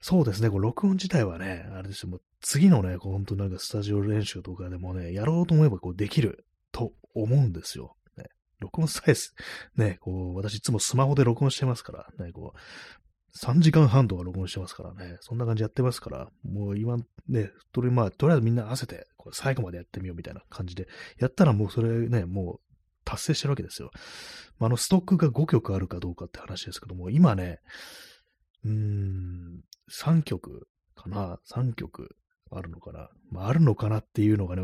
[0.00, 7.96] そうですね、こう録音自体はね、あれですよ、もう次のね、こう本当なんかスタジオ練習とかでもね、やろうと思えばこうできると思うんですよ。
[8.16, 8.26] ね、
[8.60, 9.34] 録音さえす、
[9.76, 12.58] ね、こう、私いつもスマホで録音してますから、ね、こう、
[13.36, 15.18] 3時間半とか録音してますからね。
[15.20, 16.96] そんな感じやってますから、もう今
[17.28, 20.88] ね、とりあ、えずみんな合わせて、これ最後までやってみようみたいな感じで、
[21.18, 22.60] やったらもうそれね、もう
[23.04, 23.90] 達成してるわけですよ。
[24.58, 27.60] まあ、あの、ストックが5曲あるかどうかって話ですけども、今ね、
[28.64, 29.60] うーん、
[29.90, 32.16] 3曲かな ?3 曲
[32.50, 34.62] あるのかなまあ、あるのかなっていうのがね、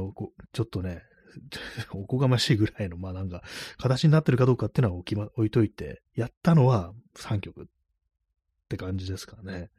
[0.53, 1.03] ちょっとね、
[1.92, 3.42] おこがましいぐらいの、まあなんか、
[3.79, 7.64] 形になってるかどうかっていうのは置きま、置いといて、やったのは3曲っ
[8.74, 9.70] って感じですかね。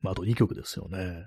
[0.00, 1.26] まあ、あと2曲ですよね。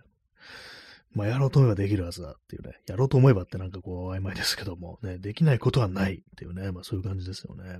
[1.13, 2.73] まあ、やろうと思えばできるはずだっていうね。
[2.87, 7.79] やろうと思えばってなんかこう曖昧ですけども、ね、できないことはないっていうね、まあそういう感じですよね。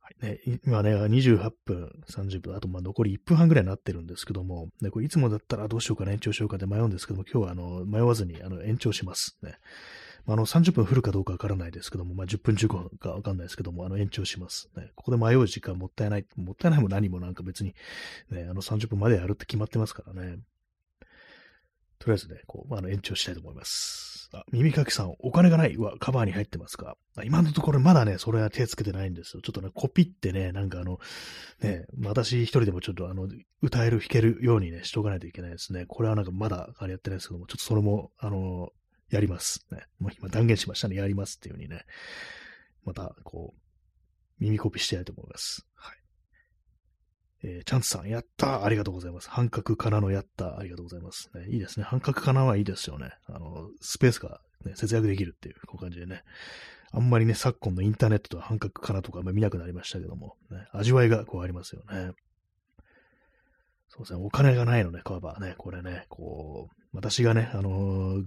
[0.00, 9.36] はいね、今ね、28分、30分、あとまあ残り1分半ぐらいになってるんですけども、ね、これいつもだったらどうしようかな、延長しようかで迷うんですけども、今日はあの迷わずにあの延長します。
[9.42, 9.58] ね。
[10.28, 14.68] あの、30分降るかどうかわからないですけども、まあ、10分15分かわかんないですけども、あの、延長します。
[14.76, 14.90] ね。
[14.94, 17.74] ここで迷う時間もったいない、もったいないも何もなんか別に、
[18.30, 20.38] ね、あの、30分までやるって決まってますからね。
[21.98, 24.28] とりあえずね、こう、まあの、延長したいと思います。
[24.32, 29.42] あ、耳かきさん、お金がないはカバーに入ってますか今のところまだね、それは手つけてないんですよ。
[29.42, 30.98] ちょっとね、コピってね、なんかあの、
[31.60, 33.28] ね、私一人でもちょっとあの、
[33.62, 35.86] 歌える、弾けるようにね、しとかないといけないですね。
[35.86, 38.70] これはなんかまだあれやってないですけども、ちょっとそれも、あの、
[39.10, 39.66] やります。
[39.70, 39.84] ね。
[39.98, 40.96] もう今断言しましたね。
[40.96, 41.84] やりますっていう風にね。
[42.84, 43.60] また、こう、
[44.38, 45.66] 耳コピしてやりたいと思います。
[45.74, 45.96] はい。
[47.44, 49.30] えー、チャンツさん、やったありがとうございます。
[49.30, 51.30] 半角かなのやったありがとうございます。
[51.34, 51.84] ね、いいですね。
[51.84, 53.10] 半角かなはいいですよね。
[53.26, 56.22] あの、スペースが、ね、節約できるっていう、こういう感じでね。
[56.92, 62.12] あんまりね、昨今のインターネットと半角かなとか見なくなりましたけども、ね、味わいがこうありますよね。
[63.88, 68.24] そうですね、お金がないのね、カバーね、これね、こう、私がね、あのー、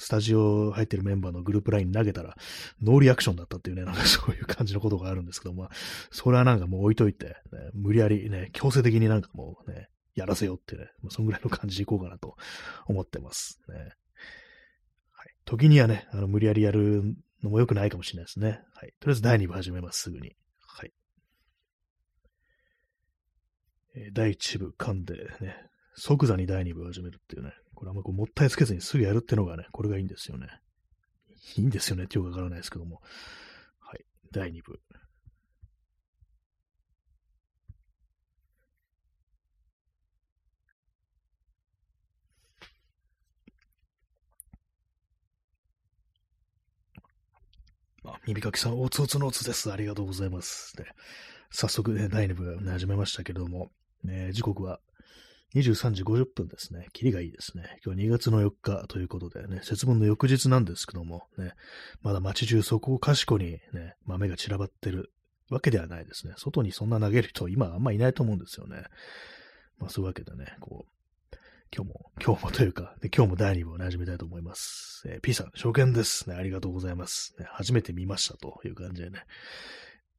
[0.00, 2.34] スタジオ入ってるメンバーのグループライン投げたら、
[2.82, 5.70] ノーリアクションだったっていうね、なんかそういう感じのことがあるんですけど、まあ、
[6.10, 7.34] それはなんかもう置いといて、ね、
[7.74, 12.36] 無理やりね、強制的になんかもうね、やらせようってね、もうそんぐらいの感じでいこうかなと
[12.86, 13.76] 思ってますね。
[13.76, 13.90] はい。
[15.44, 17.02] 時にはね、あの、無理やりやる
[17.42, 18.62] のも良くないかもしれないですね。
[18.74, 18.94] はい。
[19.00, 20.34] とりあえず第2部始めます、すぐに。
[20.66, 20.92] はい。
[23.96, 25.56] えー、第1部噛んでね、
[25.94, 30.48] 即座に第2部始めるっていうね、これあんまこうもったいつけずにすぐやるってのがね、これがいいんですよね。
[31.56, 33.00] いいんですよねってよくわからないですけども。
[33.80, 34.04] はい。
[34.32, 34.80] 第2部。
[48.04, 49.70] あ、耳かきさん、おつおつのおつです。
[49.72, 50.74] ありがとうございます。
[50.78, 50.86] ね、
[51.50, 53.70] 早速ね、第2部が、始めましたけども、
[54.02, 54.80] ね、時刻は
[55.54, 56.86] 23時50分ですね。
[56.92, 57.78] キリがいいですね。
[57.84, 61.54] 今日2月の4日ということでね、節分の翌日なんですけども、ね、
[62.02, 65.12] まだ街中そこかしこにね、豆が散らばってる
[65.50, 66.34] わけではないですね。
[66.36, 68.84] 外にそんな投げる人、今あんまいないと思うんですよね。
[69.78, 71.36] まあそういうわけでね、こう、
[71.74, 75.02] 今日も、今日もというか、今日も第2部を、始めたいと思います。
[75.06, 76.34] えー、P さん、初見です、ね。
[76.34, 77.46] ありがとうございます、ね。
[77.48, 79.24] 初めて見ましたという感じでね。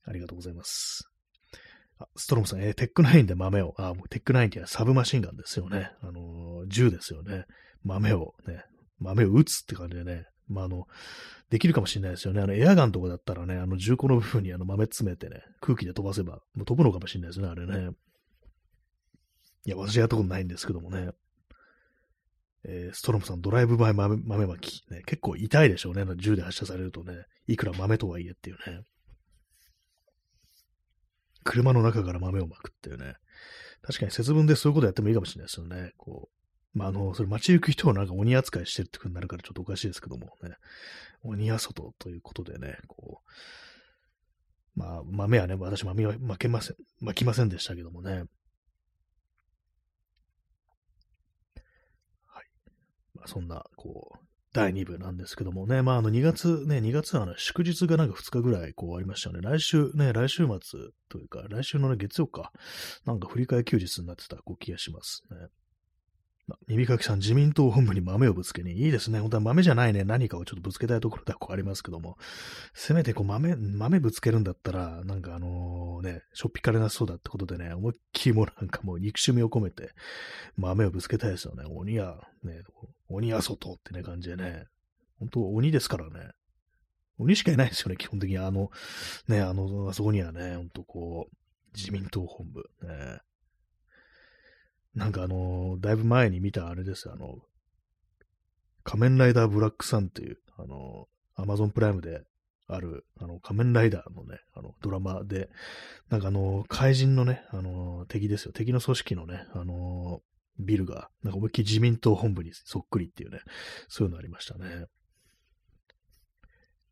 [0.05, 1.10] ありがとうございます。
[2.15, 5.91] ストロムさん、えー、テックナインで豆を、あ、もうテックナインってサブマシンガンですよね。
[6.01, 7.45] あのー、銃ですよね。
[7.83, 8.63] 豆をね、
[8.99, 10.25] 豆を撃つって感じでね。
[10.47, 10.87] まあ、あの、
[11.49, 12.41] できるかもしれないですよね。
[12.41, 17.91] あの、エアガンとかだったらね、あの、銃口の部分にあの豆詰めてね、空気で飛ばせば、もう飛ぶのかもしれないですね、あれね。
[19.65, 21.11] いや、私やったことないんですけどもね。
[22.63, 25.01] えー、ストロムさん、ドライブ前豆豆巻き、ね。
[25.05, 26.05] 結構痛いでしょうね。
[26.17, 27.25] 銃で発射されるとね。
[27.47, 28.81] いくら豆とはいえっていうね。
[31.43, 33.15] 車の中から豆をまくっていうね。
[33.81, 35.93] 確かに節分でそういうことやってもいいかもしれないですよね。
[35.97, 36.77] こう。
[36.77, 40.55] まあ、あの、それ街行く人をなんか鬼扱いしてるってことになるからちょっとおかしいですけどもね。
[41.23, 44.79] 鬼や外ということでね、こう。
[44.79, 48.11] まあ、豆はね、私豆は負けません、巻きませんでしたけどもね。
[48.11, 48.25] はい
[53.15, 59.41] まあ、そんな、こう、第2部なんですけどもね、まあ、あの、2月、ね、2月はね、祝日がなんか2日ぐらい、こう、ありましたよね。
[59.41, 62.51] 来週、ね、来週末というか、来週のね、月曜か、
[63.05, 65.37] なんか振り替え休日になってた、こう、気がしますね。
[66.47, 69.19] ま耳かきさん、自民党本部に豆をぶつけに、いいですね。
[69.19, 72.17] 本当は豆じゃないね、何かをちょっとぶつけたいところではこうありますけども、
[72.73, 75.60] せめてこう豆、豆ぶつけるんだったら、なんかあの
[76.01, 79.91] ね、しょっぴかれなそうだってことでね、思いっきりもうなんかもう憎しみを込めて、
[80.57, 81.63] 豆をぶつけたいですよね。
[81.67, 82.61] 鬼や、ね、
[83.09, 84.65] 鬼や外ってね、感じでね、
[85.19, 86.31] 本当鬼ですからね。
[87.17, 88.37] 鬼しかいないですよね、基本的に。
[88.37, 88.71] あの、
[89.27, 91.35] ね、あの、あそこにはね、ほんとこう、
[91.75, 93.19] 自民党本部、ね、
[94.95, 97.39] なんかあの、だいぶ前に見たあれですあの、
[98.83, 102.23] 仮面ライダーブラックサンっていう、あの、アマゾンプライムで
[102.75, 105.49] ある、あの、仮面ライダーのね、あの、ドラマで、
[106.09, 108.51] なんかあの、怪人のね、あの、敵ですよ。
[108.53, 110.21] 敵の組織のね、あの、
[110.59, 113.39] ビルが、なんか思いっきり自民党本部にそっくりっていうね、
[113.87, 114.85] そういうのありましたね。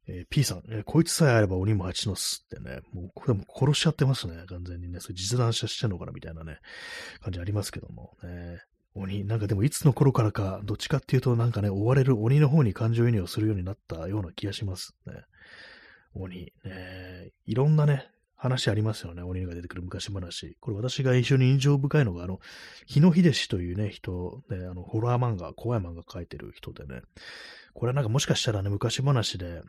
[0.08, 5.00] えー、P さん、えー、こいつさえあれば鬼も蜂の巣ってね、もうこれも殺しちゃってますね、完全にね。
[5.00, 6.58] それ実弾射してんのかなみたいなね、
[7.22, 8.60] 感じありますけども、ね。
[8.96, 15.14] 鬼、なんかでもいつの頃からか、どっちかっていうとなんかね、追われる鬼の方に感情移入をするようになったような気がしますね。
[16.14, 17.32] 鬼、ね。
[17.46, 19.22] いろんなね、話ありますよね。
[19.22, 20.56] 鬼が出てくる昔話。
[20.62, 22.40] これ私が一緒に印象深いのが、あの、
[22.88, 27.02] 日野秀氏というね、人、ね、あの、ホラー漫画、怖い漫画描いてる人でね、
[27.74, 29.62] これはなんかもしかしたらね、昔話で、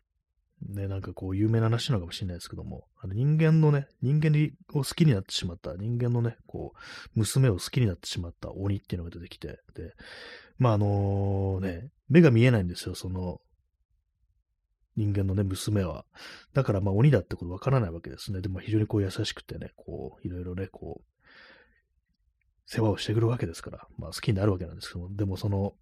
[0.69, 9.95] ね、なんかこう有名な話なのかもしれないですけども、あの人間のね、人間を好きになってしまった、人間のね、こう、娘を好きになってしまった鬼っていうのが出てきて、で、
[10.59, 13.41] まああのね、目が見えないんですよ、その、
[15.01, 16.05] 人間のね、娘は。
[16.53, 18.43] だからまあ鬼だってことわからないわけですね。
[18.43, 21.05] でも非常にこう優しくてね、こう、いろいろね、こう、
[22.67, 25.75] 世話をしてくるわけですから、まあ好きになるわけなんですけども、でもその、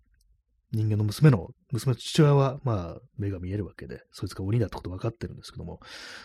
[0.70, 5.80] 人間の娘の、娘の父親は、まあ、目が見えるわけで、そいつが鬼だってこと分かってるんですけども、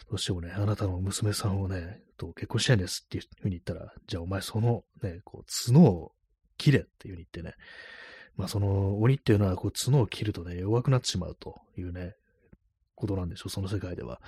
[0.10, 6.12] どうしてもね、あなたの娘さんをね、と結婚したいんですっていうふうに言ったら、じゃあお前そのね、こう、角を
[6.58, 7.56] 切れっていうふうに言ってね、
[8.36, 12.16] まあその鬼っていうのはこう角を切るとね、弱くなってしまうというね、
[12.96, 14.22] ことなんでしょう、その世界では。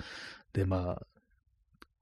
[0.52, 1.06] で、まあ、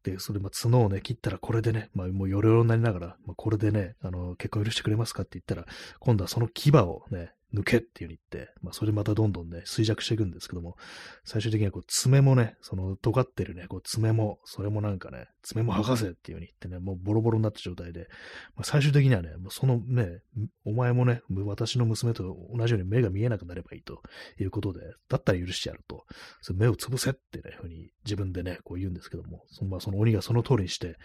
[0.05, 5.67] で、それ、まあ、角をね、切ったらこれでね、まあ、もうヨロヨロになりながら、まあ、これでね、あの、結婚許してくれますかって言ったら、
[5.99, 10.77] 今度はその牙をね、抜けっていう風に言って、まあ、それまたどんどんね、衰弱していくんですけども、
[11.25, 18.09] 最終的にはこう、爪もね、その、尖ってるね、こう、爪も、それもなんかね、爪も剥がせっていう風に言ってね、もうボロボロになった状態で、
[18.57, 20.21] まあ、最終的にはね、もうそのね、
[20.65, 24.03] お前もね、私の娘と同じように目が見えなくなればいいと
[24.41, 26.05] いうことで、だったら許してやると、
[26.41, 30.97] そ目を潰せってね、ふうに自分でね、こう言うんですけども、そのまあ、その鬼がその通りにして、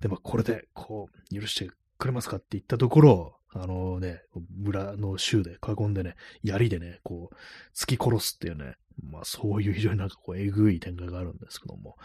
[0.00, 4.22] で、まあ、これで、こう、許してくれますかって言ったところ、あのね、
[4.56, 7.34] 村の州で囲んでね、槍でね、こう、
[7.74, 11.96] 突き殺すっていうね、まあそういう非常になんかこう、えぐい展開があるんですけども。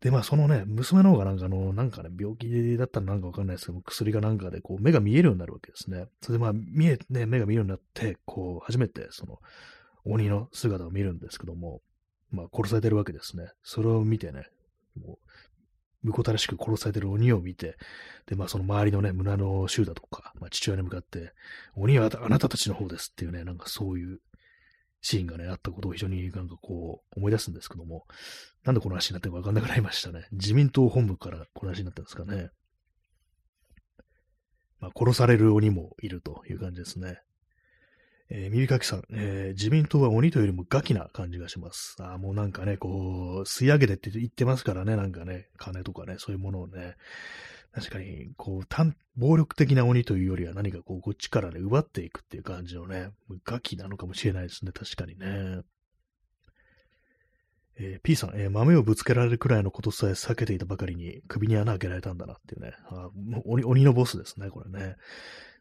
[0.00, 6.06] で、まあそのね、娘の方がなんかあの、なんかね、病気だったらなんかわかんないですけども、薬がなんかでこう、目が見えるようになるわけですね。
[6.20, 9.38] それでまあ、見え、ね、目が見えるようになって、こう、初めてその、
[10.04, 11.80] 鬼の姿を見るんですけども、
[12.30, 13.48] まあ殺されてるわけですね。
[13.62, 14.48] それを見てね、
[15.00, 15.21] もう、
[16.04, 17.76] 婿たらしく殺されてる鬼を見て、
[18.26, 21.32] で、まあその周りのね、村の衆だとか、まあ父親に向かって、
[21.74, 24.20] 鬼はあなたたちの方ですっていうね、なんかそういう
[25.00, 28.06] シーンがね、あったことを非常になんかこう思い出すんですけども、
[28.64, 30.26] なんでこの話になってるかわかんなくなりましたね。
[30.32, 32.50] 自民党本部からこの話になったんですかね。
[34.80, 37.20] まあ、殺される鬼もいるという感じですね。
[38.34, 41.96] えー、耳かきさん、えー、自民党は鬼というよりもガキな感じがします。
[42.00, 46.96] あもうなんかね、こう、吸い上げてって言ってますからね、なんかね、金とかね、そういうものをね、
[47.74, 53.10] 確かに、こう、単、暴力的な鬼というよりは何かこう、こっちからね、奪っていくっていう感じのね、
[53.44, 55.60] ガキなのかもしれないですね、確かにね。
[57.78, 62.72] えー、P さん、えー、豆をぶつけられるくらいのことさえ避けていたばかりに首に穴開けられたんだなっていうね。
[62.88, 63.10] あ
[63.46, 64.96] 鬼鬼のボスですね、これね。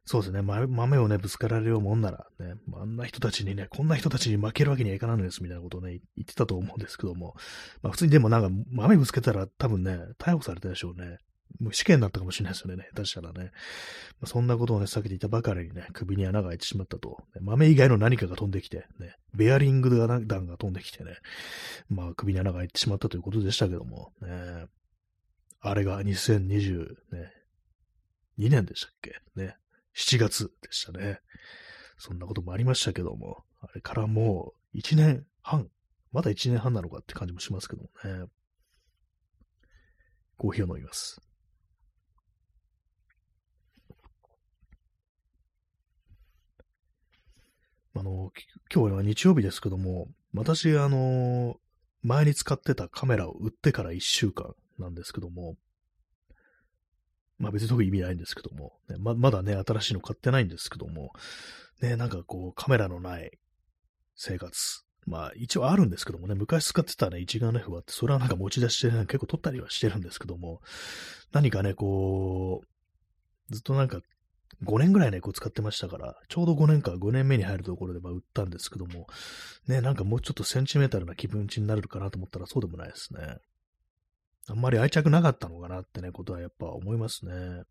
[0.04, 7.36] そうですね、豆をね、ぶつけられるもんなら、ね、あんな人たちにね、こんな人たちに負けるわけにはいかないんです、みたいなことをね、言ってたと思うんですけども、
[7.82, 11.20] まあ普通にでもなんか豆ぶつけたら多分ね、逮捕されたでしょうね。
[11.60, 13.52] もう試験だったかもしれないですよね、下手したらね。
[14.22, 17.18] まあ、そんなことをね、避けていたばかりにね、首に穴が開いてしまったと。
[17.42, 21.18] 豆以外の何かが飛んできて、ね、ベアリング弾が飛んできてね、
[21.90, 24.68] まあ首に穴が開いてしまったということでしたけども、ね、
[25.60, 27.34] あれが2020、ね、
[28.40, 29.20] 2年でしたっけ？
[29.36, 29.58] ね、
[29.96, 31.20] 7月でしたね。
[31.98, 35.70] そんなこともありましたけども、あれからもう1年半、
[36.12, 38.28] まだ1年半なのかって感じもしますけどもね。
[40.38, 41.22] コーヒーを飲みます。
[47.94, 48.32] あの、
[48.74, 51.60] 今日は日曜日ですけども、私、あの、
[52.02, 55.56] 前に使ってたカメラを売ってから1週間なんですけども、
[57.42, 61.12] まあ別に特に意味ないんですけども、ね、ままだね、新しいの買ってないんですけども、
[61.82, 63.32] ね、なんかこう、カメラのない
[64.16, 64.84] 生活。
[65.08, 70.62] まあ一応あるんですけどもね、昔使ってたね、一眼レフはあって、それはなんか持ち出して、ね、結構撮ったりはしてるんですけども、
[71.32, 74.02] 何かね、こう、ずっとなんか
[74.64, 79.08] 5年ぐらいね、こう使ってましたから、ちょうど5年か5年目に入るところでまあ売ったんですけども、
[79.68, 83.38] ね、なんかもうちょっとセンチメータルな気分値になるかなと思ったらそうでもないですね。
[84.48, 87.64] あんまり愛着なかったのかなってね、ことはやっぱ思いますね。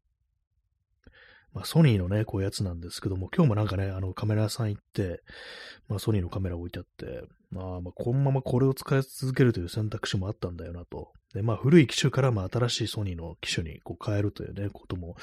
[1.53, 5.23] まあ、ソニーのね、こういうやつなんですけども、今日もなんかね、あのカメラ屋さん行って、
[5.89, 11.13] まあ、ソニーのカメラ置いてあって、まあ、まあ、このままこれを使い続けるという選択肢もあったんだよなと。
[11.35, 15.17] で、まあ、古い機種からまあ新しいソニーの機種にこう変えるというね、ことも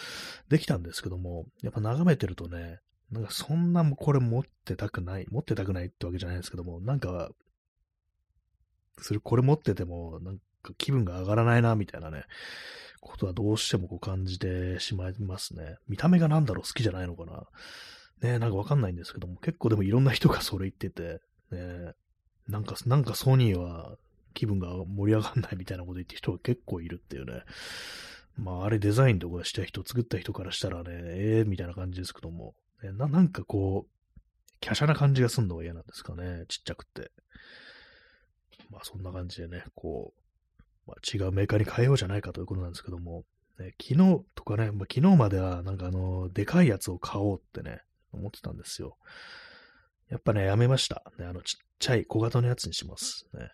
[0.49, 2.79] できたんですけども、やっぱ眺めてるとね、
[3.11, 7.29] なんかそんなこれ持ってたくない、持ってたくないってわけじゃないですけども、なんか、
[8.99, 10.39] それこれ持ってても、なん
[10.77, 12.23] 気分が上がらないな、みたいなね、
[13.01, 15.77] ことはどうしてもこう感じてしまいますね。
[15.87, 17.43] 見た目がなんだろう、好きじゃないのかな。
[18.21, 21.93] ねなんかわかんないんですけども、結構でもいろんな人がそれ言ってて、ね
[22.47, 23.97] なんか、なんかソニーは
[24.33, 27.43] 気分が盛り上がんないみたいなこと言ってる人が結構いるっていうね。
[28.37, 32.53] まあ、あれデザインとかした人、作った人からしたらね、ええー、みたいな感じですけども、
[32.83, 37.11] ね、な、なんかこう、華奢な感じがすんのが嫌なんですかね、ちっちゃくって。
[38.69, 40.21] まあ、そんな感じでね、こう、
[40.87, 43.23] まあ、違うメーカーに変えようじゃないかということなんですけども、
[43.59, 47.81] ね、昨日とかね、まあ、昨日まではなんかあの、でかいやつを買おうってね、
[48.13, 48.97] 思ってたんですよ。
[50.09, 51.03] やっぱね、やめました。
[51.19, 53.27] ね、あの、ちっちゃい小型のやつにします。
[53.33, 53.51] ね。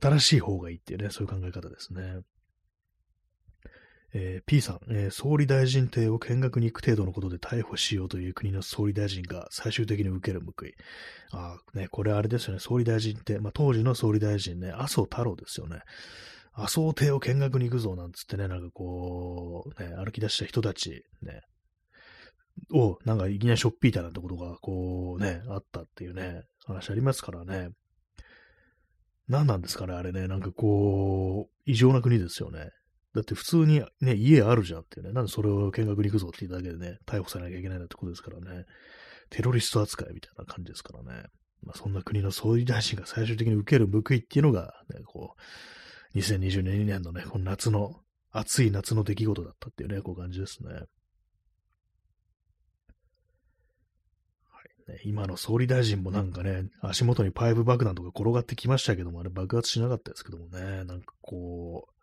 [0.00, 2.20] 新しい方がいいっていうね、そういう考え方ですね。
[4.16, 10.74] えー、P さん、えー、総理大臣邸を見学に行く程度のことで逮捕しようという国の総理大臣が最終的に受ける報い。
[11.32, 15.80] あね、これあれですよね、総理大臣邸、まあ、当時の総理大臣ね、麻生太郎ですよね。
[16.52, 21.40] 麻生邸を見学に行くぞ、なんつってね、なんかこう、ね、歩き出した人たち、ね、
[22.72, 27.70] を、なんかいきなりしょっぴいたなんてことが、こうね、あったっていうね、話ありますからね。
[29.26, 30.28] 何なんですかね、あれね。
[30.28, 32.70] なんかこう、異常な国ですよね。
[33.14, 35.12] だって普通にね、家あるじゃんっていうね。
[35.12, 38.64] なんでそれを見学に行くぞって言っただけでね、逮捕されなきゃいけないなってことですからね。
[39.30, 41.24] テロリスト扱いみたいな感じですからね。
[41.62, 45.34] まあ、そんな国の総理大臣が最終的に受ける報いっていうのが、ね、こ
[46.14, 48.00] う、2022年のね、この夏の、
[48.32, 50.70] 暑い夏の出来事だったっていうね、こう感じですね。
[54.88, 61.93] ね、今の総理大臣もなんかね、足元にパイプ爆弾とか転がってきましたけども、あれ爆発しなかったですけどもね、なんかこう、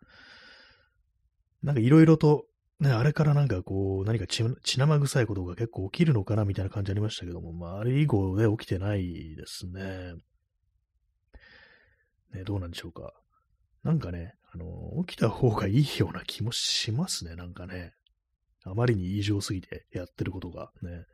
[1.62, 2.46] なんかいろいろと、
[2.80, 10.14] ね、あれからなんかこう、何か血生臭いことが結構起きるのかなみたいな感じありましたけども、まあ、あれ以降ね、起きてないですね。
[12.34, 13.12] ね、どうなんでしょうか。
[13.84, 17.92] なんかね、あの、起きた方がいいような気もしますね、なんかね。
[18.64, 21.04] あまりに異常すぎてやってることがね。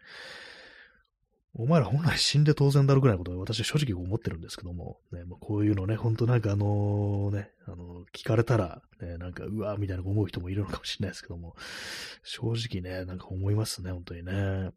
[1.60, 11.56] お前ら本来死んで当然だろうぐらいのことを私は正直思ってるんですけども、ね、もうこういうのね、ほんとなんかあのね、あの、聞かれたら、ね、なんか、うわーみたいな思う人もいるのかもしれないですけども、
[12.22, 14.70] 正直ね、なんか思いますね、本当にね。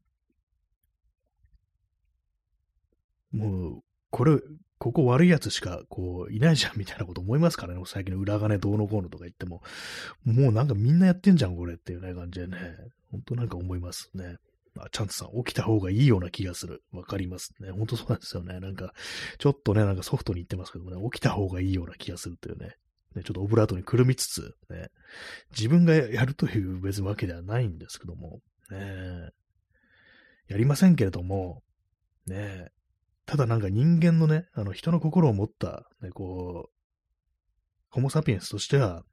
[3.31, 4.39] もう、これ、
[4.79, 7.81] ここ悪い奴しか、こう、いないじゃんみたいなこと思いますからね。
[7.85, 9.61] 最近の裏金どうのこうのとか言っても。
[10.25, 12.57] もうなんかみんなやってんじゃん、これっていうね、感じでね。
[13.11, 14.37] ほんとなんか思いますね。
[14.77, 16.83] あ、チャンツさ、起きた方がいいような気がする。
[16.91, 17.71] わかりますね。
[17.71, 18.59] ほんとそうなんですよね。
[18.59, 18.93] なんか、
[19.37, 22.75] ちょっとね、なんかソフトに言ってますけどもね、起きた方がいいような気がするというね。
[23.15, 24.89] ね、ちょっとオブラートにくるみつつ、ね、
[25.51, 29.31] 自分がやるという別わけではないんですけども、ね、
[30.47, 31.61] やりませんけれども、
[32.25, 32.69] ね、
[33.25, 36.71] ただなんか人間のね、あの人の心を持った、ね、こう、
[37.89, 39.03] ホモサピエンスとしては、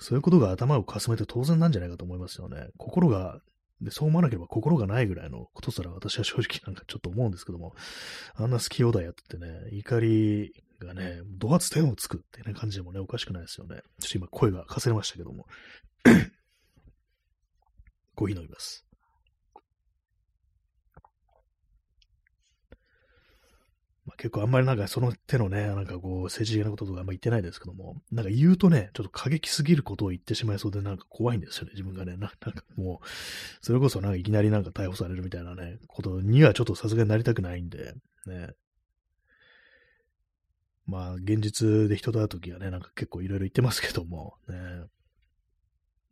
[0.00, 2.68] そういうことが頭をかすめて当然なんじゃないかと思いますよね。
[2.76, 3.40] 心が
[3.80, 7.74] で、そう思わなければ心がないぐらいのことすら私は正直なんかちょっと思うんですけども、
[8.34, 13.80] あんな好き放題やっててね、怒りがね、ド発点をつくってね、感じでもね、おかしくないですよね。
[14.00, 15.46] ちょっと今声がかせれましたけども。
[18.14, 18.83] コーヒー飲みます。
[24.06, 32.16] まあ、結構あんまりなんかその手のね、なんかこう政治的なこととかあんま言ってないですけども、なんか言うとね、ちょっと過激すぎることを言ってしまいそうでなんか怖いんですよね、自分がね。
[32.18, 33.06] なんかもう、
[33.62, 37.94] それこそなんかいきなりなんか逮捕されるみたいなね、ことにはちょっとさすがになりたくないんで、
[38.26, 38.50] ね。
[40.86, 44.54] まあ、現実で人と会うときはね、なんか結構いろいろ言ってますけども、ね。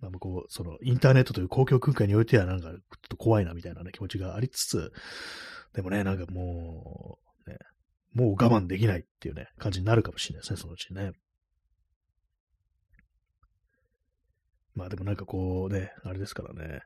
[0.01, 4.93] まあ、こう、その、インターネットという公共空間においてはなんか、ちょっと怖いなみたいなね、気持ちがありつつ、
[5.74, 7.21] でもね、なんかもう、
[8.14, 11.12] もう我慢できないっていうね、感じになるかもしれないですね、そのうちね。
[14.74, 16.80] まあでもなんかこうね、あれですからね。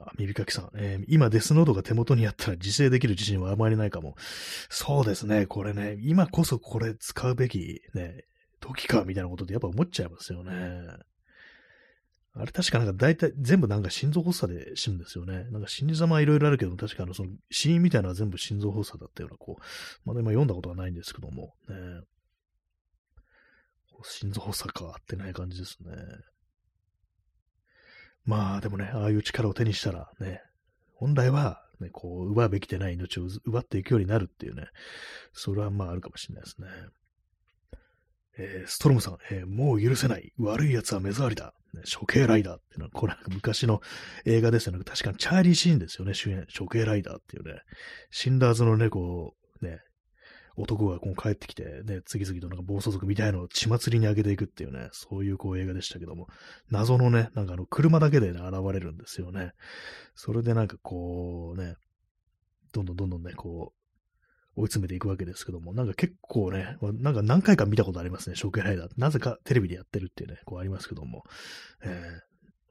[0.00, 0.70] あ、耳かきさん。
[0.74, 4.14] えー、今デスノートが手元にあったら自制できる自信はあまりないかも。
[4.70, 8.24] そうですね、これね、今こそこれ使うべきね、
[8.60, 10.52] 時かみたいなことってやっぱ思っちゃいますよね。
[12.34, 15.44] あれ確かなんか大体全部なんか心臓発作で死ぬんですよね。
[15.50, 19.62] なんか死に様はいろいろあるけども、確かあのその死因みたいなのは全部心臓発作だったような、こう、
[20.08, 21.74] まだ今読んだことはないんですけども、ね。
[24.04, 25.92] 心臓発作かってない感じですね。
[28.24, 30.40] まあでもね、ああいう力を手にしたらね、
[30.94, 34.68] 本来はね、こう、奪うべきでない命を奪っていくようになるっていうね、
[35.32, 36.68] それはまああるかもしれないですね。
[38.38, 40.32] えー、ストロムさん、えー、もう許せない。
[40.38, 41.52] 悪い奴は目障りだ。
[41.98, 43.80] 処刑ライダーっていうのは、これ昔の
[44.24, 44.84] 映画ですよね。
[44.84, 46.46] 確かにチャーリー・シーンですよね、主演。
[46.56, 47.60] 処刑ライダーっていうね。
[48.10, 49.78] 死んだはずのね、こう、ね、
[50.56, 56.26] 男がこう帰ってきて、ね、次々となんか暴走族みたいのを血祭りに上げていくっていうね、そういうこう映画でしたけども、
[56.70, 59.52] 謎のね、なんかあの、車だけでね、現れるんですよね。
[60.14, 61.76] それでなんかこうね、
[62.72, 63.81] どんどんどんどんね、こう、
[64.54, 68.90] 追い詰めていくわけですけども、なんか結構ね、なんか何回か見たことありますね、証券ライダー。
[68.96, 71.24] なぜかテレビでやってるっていうね、こうありますけども、
[71.82, 72.20] え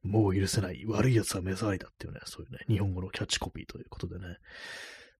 [0.05, 4.37] ー、もう許せない、悪い奴は目障りだっていうね、そういうね、日本語のキャッチコピーということでね、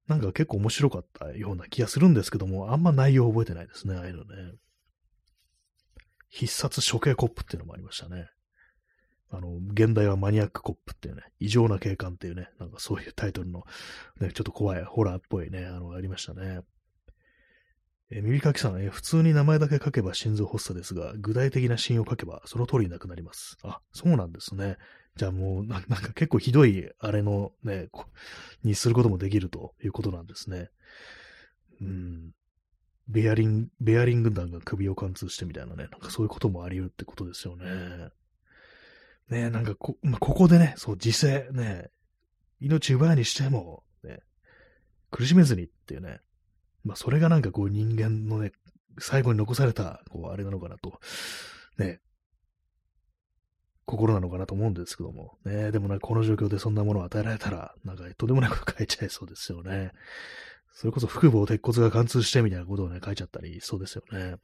[0.07, 4.53] なんか結構面白かったような気がするんですけども、あんま内容覚えてないですね、ああいうのね。
[6.30, 8.28] 必殺処刑コップっていうのもありましたね。
[9.32, 13.63] あの、現代はマニアックコップっていうね、異常な警官っていうね、なんかそういうタイトルの、
[14.19, 16.61] ね、ちょっと怖い、ホラーっぽいね、あの、ありましたね。
[18.13, 23.57] え耳かきさん、え普通に名前だけ書けば心臓発作ですが、具体的な死因を書けばその通りなくなります。
[23.63, 24.75] あ、そうなんですね。
[25.15, 27.88] じゃあもうな、なんか結構ひどい、あれのね、
[28.63, 30.69] にすることもできるということなんですね。
[31.79, 32.32] うん。
[33.07, 37.65] ベアリング、ベアリン軍団が首を貫通してみたいなね、なんかそういうこともあり得るってことですよね。
[39.32, 41.89] ね、なんかこ、まあ、ここでね、そう、自制、ね、
[42.59, 44.19] 命奪うにしても、ね、
[45.09, 46.19] 苦しめずにっていうね、
[46.84, 48.51] まあ、それがなんかこう人間のね、
[48.99, 50.99] 最後に残された、こう、あれなのかなと、
[51.77, 52.01] ね、
[53.86, 59.91] 心なのかなと思うんですけども、ね、でもなこの状況でそんなものを与えられたら、なんかとんでもないこと書いちゃいそうですよね。
[60.73, 64.36] それこそ腹部を鉄骨が貫通してみたいなことをね、書いちゃったりそうですよね。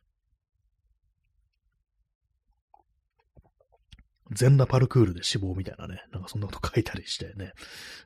[4.32, 7.54] 全裸パルクールで死亡みたいなね、なんかそんなこと書いたりしてね、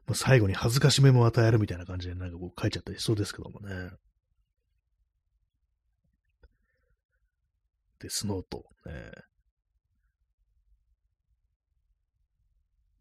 [0.07, 3.91] もう最後に恥ずかしめも与えるみたいな感じでなんかこう書いちゃったりしそうですけどもね。
[7.99, 8.93] デスノート、ね。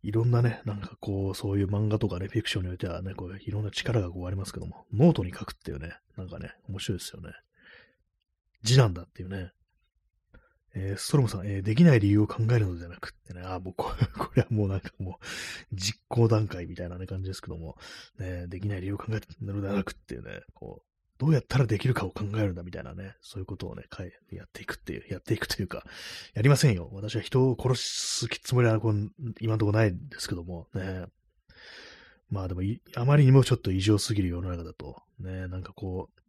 [0.03, 7.33] いろんなね、なんかこう、そういう漫画とかね、フィクションにおいてはね、こういろんな力がこうありますけども、ノートに書くっていうね、なんかね、面白いですよね。
[8.63, 9.53] 字なんだっていうね。
[10.75, 17.77] えー、ストロムさん、えー、できない理由を考えるのではなくってね、あ、もうこれ、 これはもうなんかもう、実行段階みたいな、ね、感じですけども、
[18.19, 20.91] ね、できない理由を考えるのではなくっていうね、こう、
[21.21, 23.85] どうやったらできるかを考えるんだみたいなね、そういうことをね、
[24.31, 25.85] やっていくっていう、やっていくというか、
[26.33, 26.89] やりませんよ。
[26.93, 31.05] 私は人を殺すつもりはこの今のとこないんですけども、ね。
[32.31, 32.63] まあでも
[32.95, 36.21] あまりにもちょっと異常すぎる世の中だと、ね、なんかこう、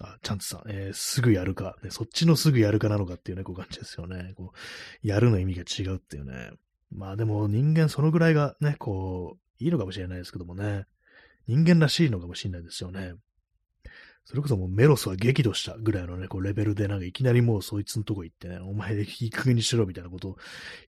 [0.00, 4.32] あ、チャンツさん、えー、すぐやるか、ね、そっちのすぐやるかなのかっていうね、こう感じですよね。
[4.36, 6.50] こう、やるの意味が違うっていうね。
[6.90, 10.84] まあでも人間そのぐらいがね、こう、いいのかもしれないですけどもね。
[11.46, 13.14] 人間らしいのかもしれないですよね。
[14.24, 20.36] それこそもうメロスは激怒したぐらいのね、こうレベルでなんかいきなりもうそいつのとこ行ってね、お前でいい加減にしろみたいなことを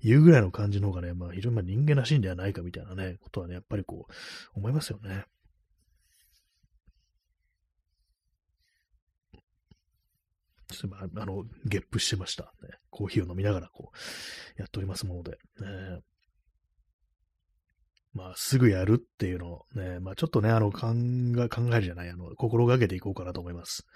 [0.03, 4.13] 言うぐらいの感じの方がね、まあ非常にまあ人間らしいんではないかみたいなね、ことはね、やっぱりこう
[4.59, 5.25] 思いますよね。
[9.33, 10.60] ちょっと
[11.16, 12.71] あの、ゲップしてました、ね。
[12.91, 15.33] コーヒーを飲みながらこう、やっておりますもので。
[15.33, 16.01] ね、
[18.12, 20.89] まあ、すぐやるっていうのをね、まあちょっとね、あの、考
[21.39, 23.87] え、考えるじゃない、あの、心がけていこうかなと思います。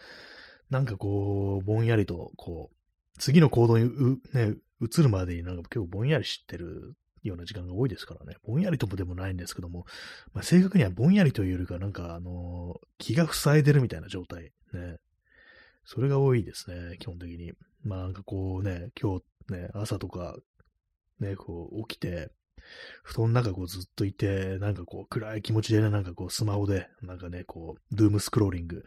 [0.71, 2.77] なんかこう、ぼんやりと、こう、
[3.19, 8.37] 次の行動にうね、移るまでになんか結構ぼんやり知ってるような時間が多いですからね。
[8.45, 9.87] ぼんやりともでもないんですけども、
[10.33, 14.53] まあ、正確にはぼんやりというよりか、なんかあの気が塞いでるみたいな状態。
[14.73, 14.99] ね。
[15.85, 17.53] それが多いですね、基本的に。
[17.83, 20.37] まあなんかこうね、今日ね、朝とか、
[21.21, 22.31] ね、こう起きて、
[23.03, 28.85] 布団の中こうずっといて、なんかこう暗い気持ちでね、なんかこうスマホで、なんかね、こう、ドゥームスクローリング。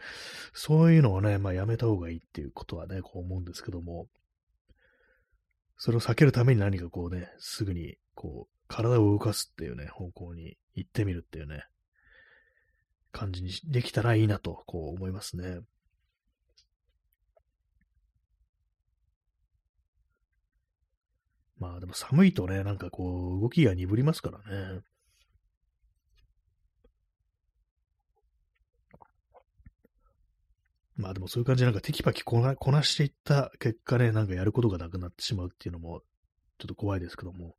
[0.54, 4.08] そういうのをね、まあやめた方がいいっていうことはね、こう思うんですけども、
[5.78, 11.64] それを避けるために何かこうね、すぐにこう、体を動かすっていうね、方向に行ってみるっていうね、
[13.12, 15.60] 感じにできたらいいなと、こう思いますね。
[21.60, 24.82] まあでも寒いとね、なんかこう、動きが鈍りますからね。
[30.96, 36.02] まあでもそういう感じでなんかテキパキこなこなしていった結果ね、なんかやることがなくなってしまうっていうのも
[36.58, 37.56] ちょっと怖いですけども。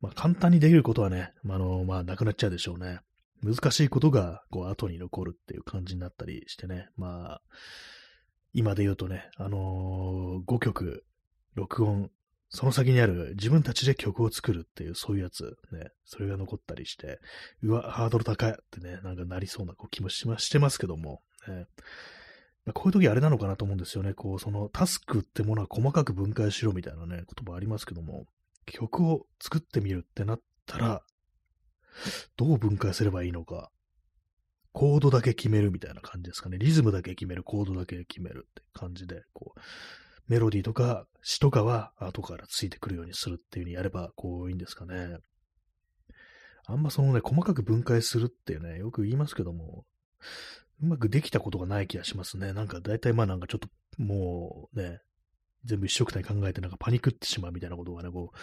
[0.00, 3.00] まあ簡単にできることはね、まあ、の、まあなくなっちゃうでしょうね。
[3.42, 6.88] 難しいことがこう後に残るっていう感じになったりしてね。
[6.96, 7.42] まあ、
[8.52, 11.04] 今で言うとね、あのー、5曲
[11.54, 12.10] 録音
[12.54, 17.18] その先にある自分たちで曲を作るっていう、そういうやつ、ね、それが残ったりして、
[17.62, 21.66] うわ、ハードル高いってね、なんかなりそうな気もしましてますけども、ね、
[22.66, 24.12] まあ、こういう時あれなのかなと思うんですよね。
[24.12, 28.26] こう、そのタスクってものは細かく分解しろみたいなね、言葉ありますけども、
[28.66, 31.02] 曲を作ってみるってなったら、
[32.36, 33.70] どう分解すればいいのか、
[34.72, 36.58] コードだけ決めるみたいな感じですかね。
[36.58, 39.60] リズムだけ決める、コードだけ決めるって感じで、こう、
[40.28, 45.18] メロディーとか詩とかは後からついてくるようにするっていう風にやれば、こういいんですかね。
[46.66, 49.84] あんまそのね、細かく分解するってね、よく言いますけども、
[50.82, 52.52] うまくできたことがない気がしますね。
[52.52, 53.68] なんか大体まあなんかちょっと
[53.98, 55.00] もうね、
[55.64, 58.36] 全部一緒くたに考えてなんかパニクってしまうみたいなことがね、こう、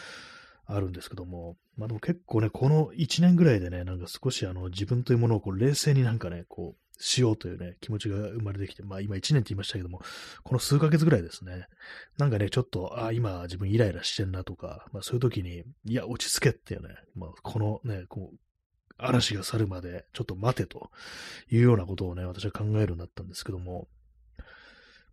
[0.71, 10.01] あるんですけども、まあでも結構ね、この1年ぐらいでね、なんか少しあの自分というものをこう冷静になんかね、こう、しようというね、気持ちが生まれてきて、まあ今1年って言いましたけども、
[10.43, 11.67] この数ヶ月ぐらいですね、
[12.17, 18.37] なんかね、ちょっと、あ今自分イライラしてんなとか、まあそういう時に、いや、落ち着けっていうね、まあこのね、こう、
[18.97, 20.91] 嵐が去るまでちょっと待てと
[21.49, 23.87] いうようなことをね、私は考えるようになったんですけども、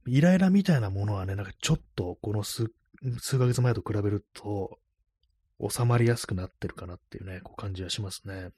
[0.08, 2.70] イライラみたいなものはね、なんかちょっとこの数、
[3.18, 4.78] 数ヶ月前と比べると、
[5.60, 8.50] 収まりやすくなってるかなっていうね、こう感じはしますね。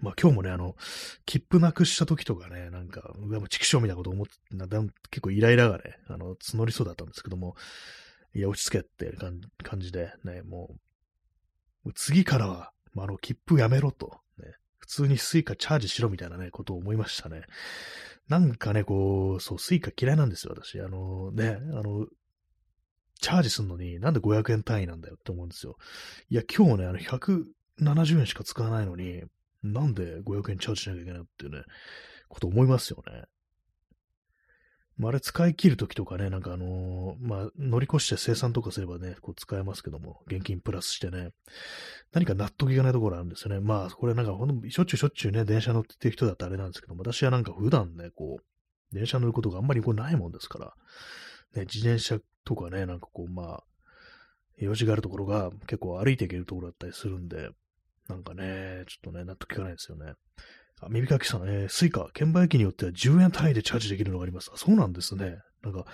[0.00, 0.76] まあ今日もね、あの、
[1.24, 4.66] 切符なくした時とかね、なんか、うわ、もう畜生みたいなこと思って、な
[5.10, 7.56] 結構イライラがね、あの、募りそうだったんですけども、
[8.34, 9.16] いや、落ち着けって
[9.62, 10.76] 感じで、ね、も
[11.84, 17.42] う、次からは、まあ、あの、切符やめろと、ね、普通にスイカチャージしろみたいなね、ことを思いましたね。
[18.28, 20.80] なんかね、こう、そう、スイカ嫌いなんですよ、私。
[20.80, 22.06] あのね、あの、
[23.20, 25.76] チャージすんのになんで500円単位なんだよって思うんですよ。
[26.30, 29.22] いや、今日ね、あの、170円しか使わないのに、
[29.62, 31.62] なんで500円チャージしなきゃいけないっていうね、
[32.28, 33.24] こと思いますよね。
[34.98, 41.32] まあ、あれ使い切るときとかね、なんかあのー、まあ、乗り越して生産とかすればね、こう使えますけども、現金プラスしてね、
[42.12, 43.60] 何か納得いかないところあるんですよね。
[43.60, 50.74] まあ、これなんかほんと、しょっちゅうしょっちゅうね、電車乗ってる人だってあれなんですけども、私はなんか普段ね、こう、電車乗ることがあんまりこうないもんですから、
[51.54, 53.64] ね、自転車とかね、なんかこう、まあ、
[54.58, 57.50] 用事があるところが結構歩いていけるところだったりするんで、
[58.08, 60.14] なんかね、ちょっとね、納得いかないですよね。
[60.80, 64.50] あ、耳かきさん、えー、スイカ、券売機によっては10円単位でチャージできるのがあります。
[64.54, 65.38] あ、そうなんですね。
[65.62, 65.86] なんか、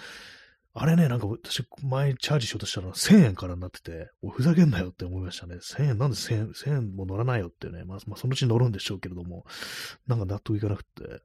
[0.75, 5.57] あれね、なんか私、前チャージしようとしたら1000円からになってて、おふざけんなよって思いましたね。
[5.57, 7.85] 1000円、なんで1000円、1000円も乗らないよってね。
[7.85, 9.45] まあ、まあ、そのうち乗るんでしょうけれども、
[10.07, 11.23] なんか納得いかなくて。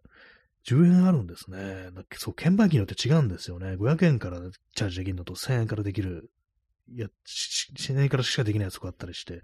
[0.66, 1.90] 10円あるんですね。
[2.14, 3.76] そう、券売機によって違うんですよね。
[3.76, 4.40] 500円から
[4.76, 6.30] チャージできるのと1000円からできる
[6.90, 9.42] いや、1000円からしかできないやつとかあったりして、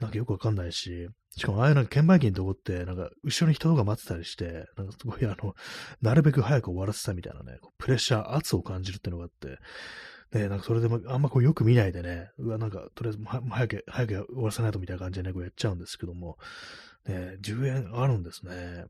[0.00, 5.54] なんかよくわかんないし、しかもああいうなんか券売機のとこって、なんか後ろに人とか待ってたりして、なんかすごいあの、
[6.02, 13.18] なるべく早く終わらせたみたいなね、プレッシャー、圧を感じるっていうのがあって、ね、なんかそれでもあんまこうよく見ないでね、うわ、なんかとりあえず
[13.50, 16.36] 早く、早く終わらせないとみたいな感じでね、こうやっちゃうんですけども、
[17.06, 18.84] ね、10円あるんですね。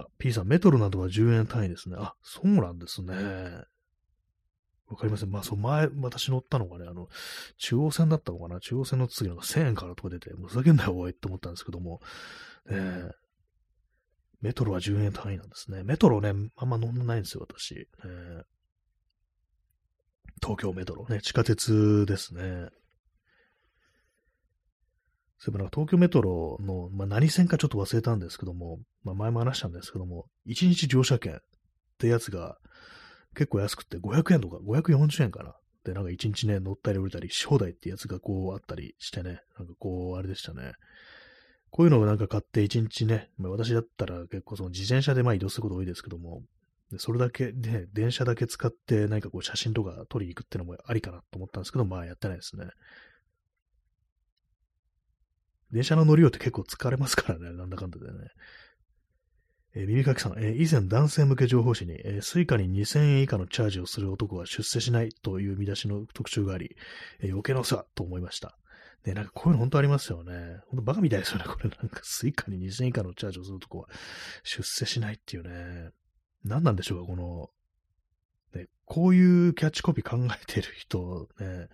[0.00, 1.96] あ、P さん、メトロなどは10円単位ですね。
[1.98, 3.14] あ、そうなんですね。
[4.90, 5.30] わかりません。
[5.30, 7.08] まあ、そう、前、私乗ったのがね、あの、
[7.58, 12.00] 中央線だったのかな中央線の次の1000円からとか出て、もうふざけんなよ、おいって思ったんですけども、
[12.68, 13.10] えー、
[14.40, 15.84] メトロは10円単位なんですね。
[15.84, 17.88] メトロね、あんま乗んないんですよ、私。
[18.04, 18.42] えー、
[20.42, 22.70] 東京メトロね、地下鉄ですね。
[25.40, 31.38] そういえばなんか東京メトロの、まあ、何線かちょっと忘れたんですけども、まあ、前も話したんですけども、1日乗車券っ
[31.98, 32.58] てやつが、
[33.34, 35.54] 結構安くて500円とか540円かな。
[35.82, 40.74] で、なんか1日ね、乗ったり降りたりし放題ってやつがこうあったりしてね、なんかこう、あれでしたね。
[41.70, 46.42] こういうのをなんか買って1日ね、まあ、私だったら結構その自転車でまあ移動すること多いですけども、
[46.98, 52.66] それだけで、電車だけ使って何かこう写真とか撮りに行くってのもありかなと思ったんですけど、まあやってないですね。
[55.72, 58.28] 電車の乗りようって結構疲れますからね、 なんだかんだでね。
[59.74, 66.76] えー、耳かきさん、えー、以前男性向け情報誌に、えー、スイカに2000円以下のチャージをする男は出世しないという見出しの特集があり、
[67.20, 68.56] えー、余計なお世話と思いました。
[69.04, 70.58] ね、なんかこういうの本当ありますよね。
[70.66, 71.44] 本当バカみたいですよね。
[71.46, 73.88] これ なんかスイカに2000円以下のチャージをする男は
[74.42, 75.90] 出世しないっていうね。
[76.44, 77.50] 何なんでしょうか、この、
[78.54, 81.68] ね、こういうキャッチコピー考えてる人、ね、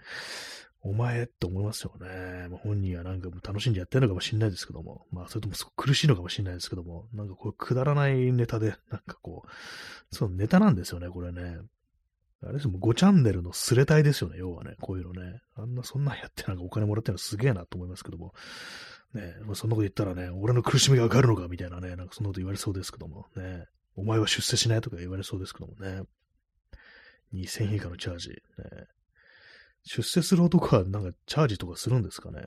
[0.86, 2.46] お前って思いますよね。
[2.48, 11.58] まあ、本人はなんかもう楽しんでやってるのかもしれないですけども、まあそれともすごく苦しいのかもしれないですけども、なんかこうくだらないネタで、なんかこう、そのネタなんですよね、これね。
[12.44, 15.40] あれですもう5チャンネルのスレタイですよね、要はね、こういうのね。
[15.56, 18.32] あんな、そんなんやってなんかお金もらってるのすげえなと思いますけども。
[19.12, 23.66] ねまあ、そんなこと言ったらね、俺の苦しみがわかるのかみたいなね、なんかそんなこと言われそうですけども、ね。
[23.96, 26.02] お前は出世しないとか言われそうですけどもね。
[27.34, 28.28] 2000円以下のチャージ。
[28.30, 28.36] ね、
[29.86, 32.42] 出世する男はなんかチャージとかするんですかね？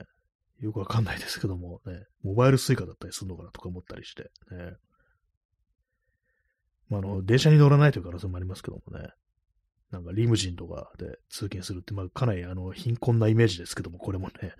[0.60, 4.74] よくわかんないですけども、ね、モバイルスイカだったりするのかなとか思ったりして、ね。
[6.90, 9.08] まあ、あの、電車に乗らないという可能性もありますけどもね。
[9.90, 14.52] なんかリムジンとかで通勤するって、まあ、かなりあの貧困なイメージですけども、これもね、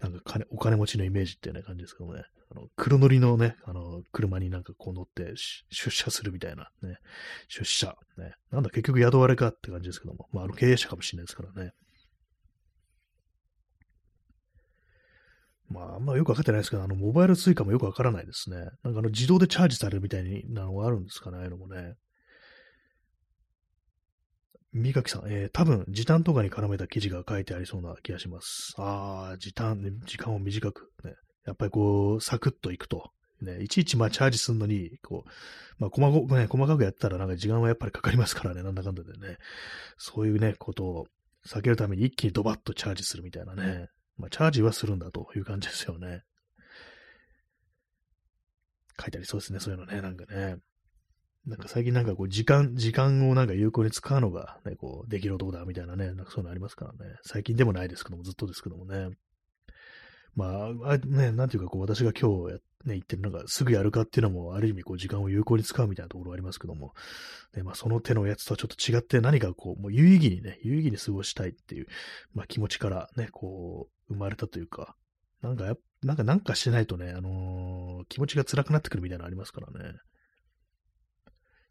[0.00, 5.32] なんか金お金持ちのイメージっていうね感じですけどもね、あの黒塗りのね、あの車になんかこう乗って
[5.70, 6.68] 出社するみたいな。
[6.82, 6.98] ね、
[7.48, 11.72] 出社、ね、なんだ結局雇われかって感じですけども、まあ、あの経営者かもしれないですからね。
[15.68, 18.56] まあ、あんまよくわかってないですけど、あの、モバイル suica もよくわからないですね。
[18.82, 21.94] なんかあの、自動でチャージされるみたいなのがあるんですかね、ああいうのもね。
[24.72, 28.74] 三垣さん、えー、多分、時短とかに絡めた記事が書いてありそうな気がします。
[28.76, 31.14] ああ、時短、ね、時間を短く、ね。
[31.46, 33.10] やっぱりこう、サクッといくと。
[33.40, 35.30] ね、いちいちまあチャージするのに、こう、
[35.78, 39.36] まあ細か,、ね、細かくやったらなんか時間はやっぱりかかりますからね、なんだかんだでね。
[39.96, 41.06] そういうね、ことを
[41.46, 43.88] 避けるために一気にドバッとチャージするみたいなね。
[44.16, 46.22] まあ、チャージはするんだという感じですよね。
[49.00, 50.56] 書いてありそうですね、そういうのね、なんかね。
[51.46, 57.16] なんか最近なんかこう時間、時間をなんか有効に使うのがね、こうできる男だみたいなね、なんかそういうのありますからね。
[57.22, 59.10] 最近でもないですけども、ずっとですけどもね。
[60.34, 62.60] まあ、あね、なんていうかこう私が今日や、ね、
[62.94, 66.92] 言ってるのがすぐやるかっていうのもある意味こう時間を有効に使うみたいなところありますけども、
[67.54, 71.86] ね、まあその手のやつとはちょっと違って何かこう、もう有意義にね、有意義に過ごしたいっていう、
[72.32, 74.96] まあ気持ちからね、こう、生まれたというか、
[75.42, 79.98] なんか、なんかなんかしないとね、あのー、気持ちが辛くなってくるみたいなのありますからね。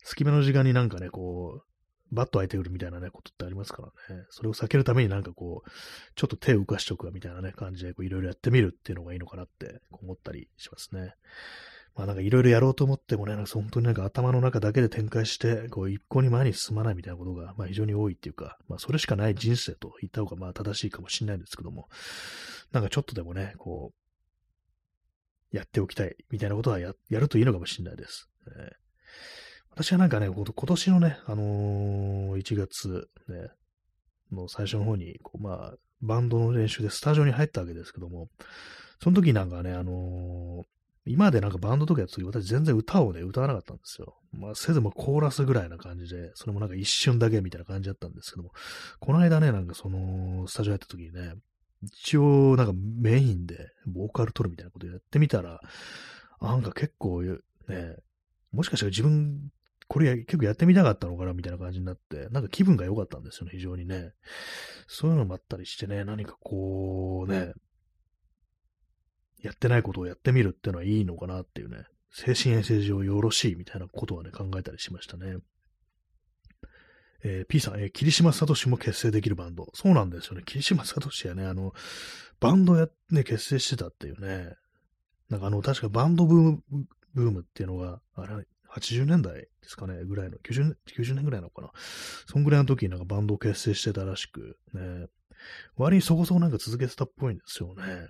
[0.04, 4.24] 隙間の時間になんかね、こう、バッと開いてくるみたいなね、ことってありますからね。
[4.30, 5.70] それを避けるためになんかこう、
[6.16, 11.14] ちょっと手を浮かしとくわみたいなね、感じでいろいろやってみるっていうのがいいのかなって思ったりしますね。
[11.96, 21.88] まあなんかいろいろやろうと思ってもね、なんか本当になんか頭の中だけで展開して、こう一向に前に進まないみたいなことが、まあ非常に多いっていうか、まあそれしかない人生と言った方がまあ正しいかもしれないんですけども、
[22.72, 23.92] なんかちょっとでもね、こ
[25.52, 28.30] う、やっておきたいみたいなことはややるといいのかもしれないです。
[28.48, 28.84] えー
[29.76, 33.50] 私はなんかね、今年のね、あのー、1月、ね、
[34.32, 38.30] の最初の方に、こう、まあ、バンドの練習でスタジオに入ったわけですけども、
[39.02, 40.64] その時なんかね、あのー、
[41.06, 44.16] 今までなんかバンドとかやった時、私全然歌をね、歌わなかったんですよ。
[44.32, 48.52] まあ、せずもコーラスぐらいな感じで、それもなんか一瞬だけみたいな感じだったんですけども、
[49.00, 51.36] この間ね、なんかその、スタジオやった時にね、
[51.84, 55.60] 一応なんかメインでボーカル取るみたいなことやってみたら、
[56.42, 57.38] なんか結構ね、
[58.54, 59.50] もしかしたら自分、
[59.88, 64.14] これ結構やってみたかったのかなみたいな感じになって、なんか気分が良かったんですよね、非常にね。
[64.88, 67.54] そういうのもあったりしてね、何かこうね、
[69.44, 75.38] やってないことをやってみるっていうのはいいのかなっていうね、精神衛生上よろしいみたいなことはね、考えたりしましたね。
[77.26, 79.70] えー、P さん、えー、霧島聡も結成できるバンド。
[79.74, 80.44] そうなんですよね。
[80.46, 81.74] 霧島聡やね、あの、
[82.40, 84.56] バンドや、ね、結成してたっていうね。
[85.30, 86.64] なんかあの、確かバンドブーム、
[87.14, 91.72] ブームっていうのが、あれ、80年代ですかね、ぐらいの、90, 90年ぐらいなのかな。
[92.28, 95.08] そんぐらいの時になんかバンドを結成してたらしく、ね。
[95.76, 98.08] 割にそこそこなんか続けてたっぽいんですよね。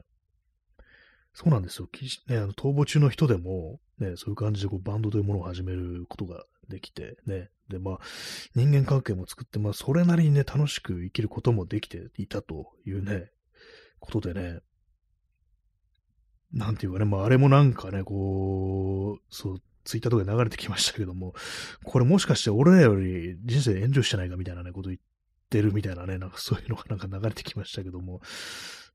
[1.34, 1.90] そうなんですよ。
[2.28, 7.50] ね、あの逃亡中の人でも、ね、そういう感じでこうバンドというものを始めることができて、ね。
[7.70, 8.00] で、まあ、
[8.56, 13.32] 人間関係も作って、まあ、それなりにね、楽しく生きることもできていたというね、
[14.00, 14.60] ことでね、
[16.52, 21.34] なんていうかね、まあ、あれもなんかね、こう、そう、ツイッターとかで流れてきましたけども、
[21.84, 25.02] これもしかして俺らより人生炎上してないかみたいなね、こと言っ
[25.50, 28.22] てるみたいなね、なんかそういうのがなんか流れてきましたけども、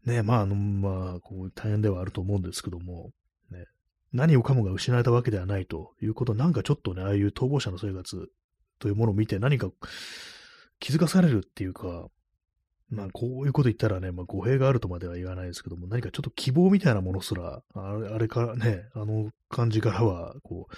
[0.04, 3.10] ね、まあ、あの、まあ、こう、大変ではあると思うんですけども、
[3.50, 3.66] ね、
[4.12, 8.28] 何をかもが失われたわけではないということ、なんかちょっとね、ああいう逃亡者の生活
[8.78, 9.70] というものを見て何か
[10.80, 12.08] 気づかされるっていうか、
[12.90, 20.74] まあ、こういうこと言ったらね、まあ、語弊があるとまでは言わないですけども、何かちょっと希望みたいなものすら、あれあれからね、あの感じからは、こう、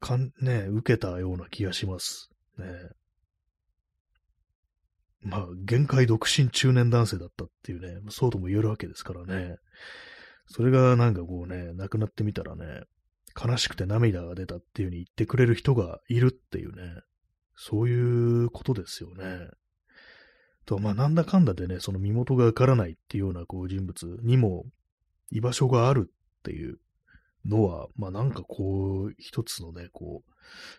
[0.00, 2.30] かん、ね、受けたような気がします。
[2.58, 2.66] ね。
[5.22, 9.56] まあ、限界独身中年男性だったっていうね、そうとも言えるわけですからね。
[10.46, 12.82] それがなんかこうね、亡くなってみたらね、
[13.40, 17.02] 悲しくて涙が出たっていう風に言ってくれる人がいるっていうね、
[17.54, 19.50] そういうことですよね。
[20.64, 24.64] と、まあ、なんだかんだでね、その身元がわからないっていうようなこう人物にも
[25.30, 26.78] 居場所があるっていう
[27.46, 30.32] のは、まあ、なんかこう、一つのね、こう、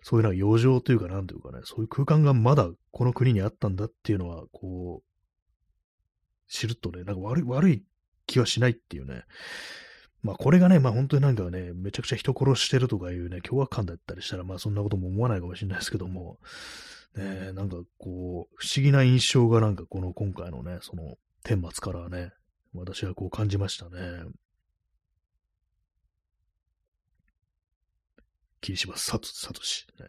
[0.03, 7.83] そういうのは余剰というか、なんというかね、そういう空間がまだこの国にあったんだっていうのは、こう、知るとね、なんか悪い、悪い
[8.27, 9.23] 気はしないっていうね。
[10.21, 16.39] まあこれがね、まあ本当になんかね、めちゃくちゃ人殺してるとかいうね、凶悪感だったりしたら、まあそんなことも思わないかもしれないですけども、
[17.15, 22.31] ね、なんかこう、不思議な印象がなんかこの今回のね、その、顛末からね、
[22.73, 24.23] 私はこう感じましたね。
[28.61, 30.07] 霧島さと、さとし、ね。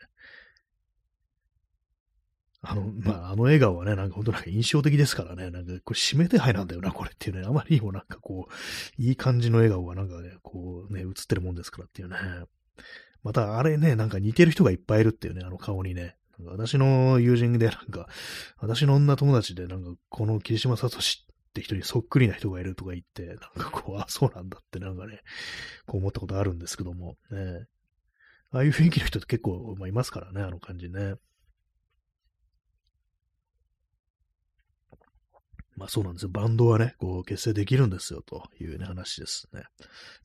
[2.65, 12.17] あの、まあ、あの笑顔はね、なんか本当なんか印象的ですからね、なんかこれ指名手配なんだよな、これっていうね、あまりにもなんかこう、いい感じの笑顔がなんかね、こうね、映ってるもんですからっていうね。
[13.25, 16.17] またあれね、なんか似てる人がいっぱいいるっていうね、あの顔にね。
[16.45, 18.09] 私の友人でなんか、
[18.59, 21.01] 私の女友達でなんか、この霧島聡っ
[21.55, 25.21] て人にそっくりな人がいるとか言って、なんかこう、あ、そうなんだってなんかね、
[25.87, 27.67] こう思ったことあるんですけども、ね。
[28.53, 31.15] ああいう雰囲気の人って結構、まあ、いますからね、あの感じね。
[35.75, 36.29] まあそうなんですよ。
[36.29, 39.63] バンドはね、こう結成できるんですよというね話ですね。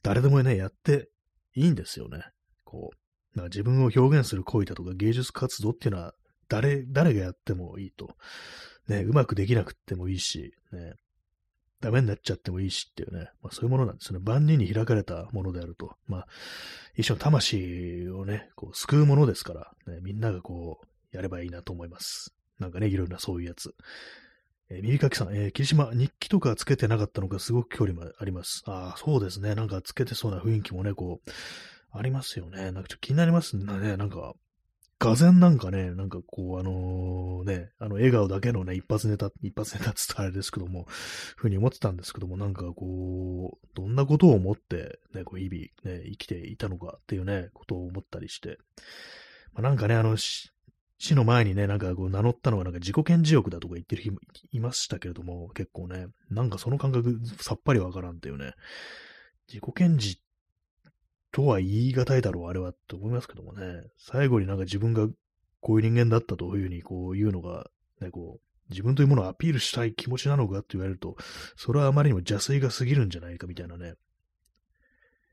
[0.04, 1.10] 誰でもね、やって
[1.56, 2.22] いいんですよね。
[2.66, 6.14] こう、なんか自分を表現する行為だとか芸術活動っていうのは
[6.50, 8.10] 誰、誰がやってもいいと。
[8.90, 10.94] ね、うまくできなくってもいいし、ね、
[11.80, 14.20] ダメになっちゃってもいいしっていうね、まあそういうものなんですね。
[14.20, 15.96] 万人に開かれたものであると。
[16.08, 16.28] まあ、
[16.96, 22.34] 一種の魂をね、こう救うものですから、ね、みんながこう、やればいいなと思います。
[22.60, 23.74] なんかね、いろいろなそういうやつ。
[24.70, 28.64] えー、耳かきさん、えー、霧島、日記とかつけてなかったのがすごく距離もあります。
[28.66, 29.56] ああ、そうですね。
[29.56, 31.32] なんかつけてそうな雰囲気もね、こう、
[31.92, 32.72] ありますよね。
[32.72, 33.98] なんかちょっと気になりますね。
[33.98, 34.34] なんか、
[35.00, 40.86] 画然なんかね、なんかこう、あの、ね、あの、笑顔だけのね、一発ネタ、一発ネタって言ったらあれですけども、
[41.36, 48.58] ふうに思ってたんですけども、なんかこう、どんなことを思って、ね、こう、日々、ね、生きていたのかっていうね、ことを思ったりして、
[49.54, 50.18] まあ、なんかね、あの、
[51.00, 54.20] 死の前にね、なんかこう名乗ったのはなんか自己顕示欲だとか言ってる人も
[54.52, 58.54] いましたけれども、結構ね、なんかその感覚さっぱりわからんっていうね、
[59.48, 60.20] 自己顕示
[61.38, 63.84] とは言い難いだろう、あれは、と思いますけどもね。
[64.00, 65.08] 最後になんか自分が
[65.60, 67.70] こういう人間だったというふうにこう言うのが、
[68.02, 71.16] ね、こう、自分というものをアピールしたい気持ちなのかって言われると、
[71.56, 73.94] それはあまりにも邪推が過ぎるんじゃないかみたいなね。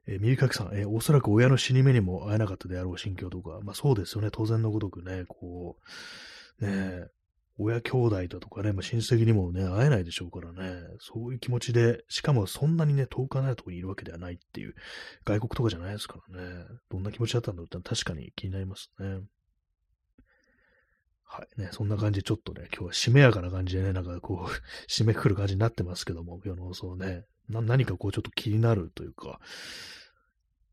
[0.07, 5.79] えー、右かきさん、え、おそらく親の死に目にも会えなかったであろう心境とか、まあそうですよね、当然のごとくね、こ
[6.61, 7.07] う、ね
[7.57, 14.75] 親兄弟だとかね、まあ、親戚にもね、会えないでしょうからね、そういう気持ちで、しかもそんなにね、遠くないところにいるわけではないっていう、
[15.25, 19.21] 外国とかじゃないですからね、どんな気持ちだったんだろうって確かに気になりますね。
[21.23, 24.51] はいね、そんな感じでちょっとね、今日はしめやかな感じでね、なんかこう、
[24.91, 29.41] 締めくくる感じになってますけども、今日の放送ね、何かこうちょっと気になるというか、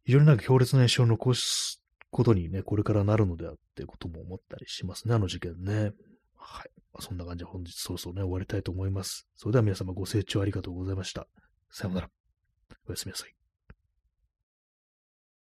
[0.03, 5.93] 非常になんか強烈な印象を残すことにね、これからなるのではってことも思ったりしますね、あの事件ね。
[6.41, 6.71] はい。
[6.99, 9.27] そんな感じで本日そろそろね、終わりたいと思います。
[9.35, 11.27] それでは皆様ご清聴ありがとうございました。
[11.69, 12.09] さようなら。
[12.87, 13.40] おやすみなさい。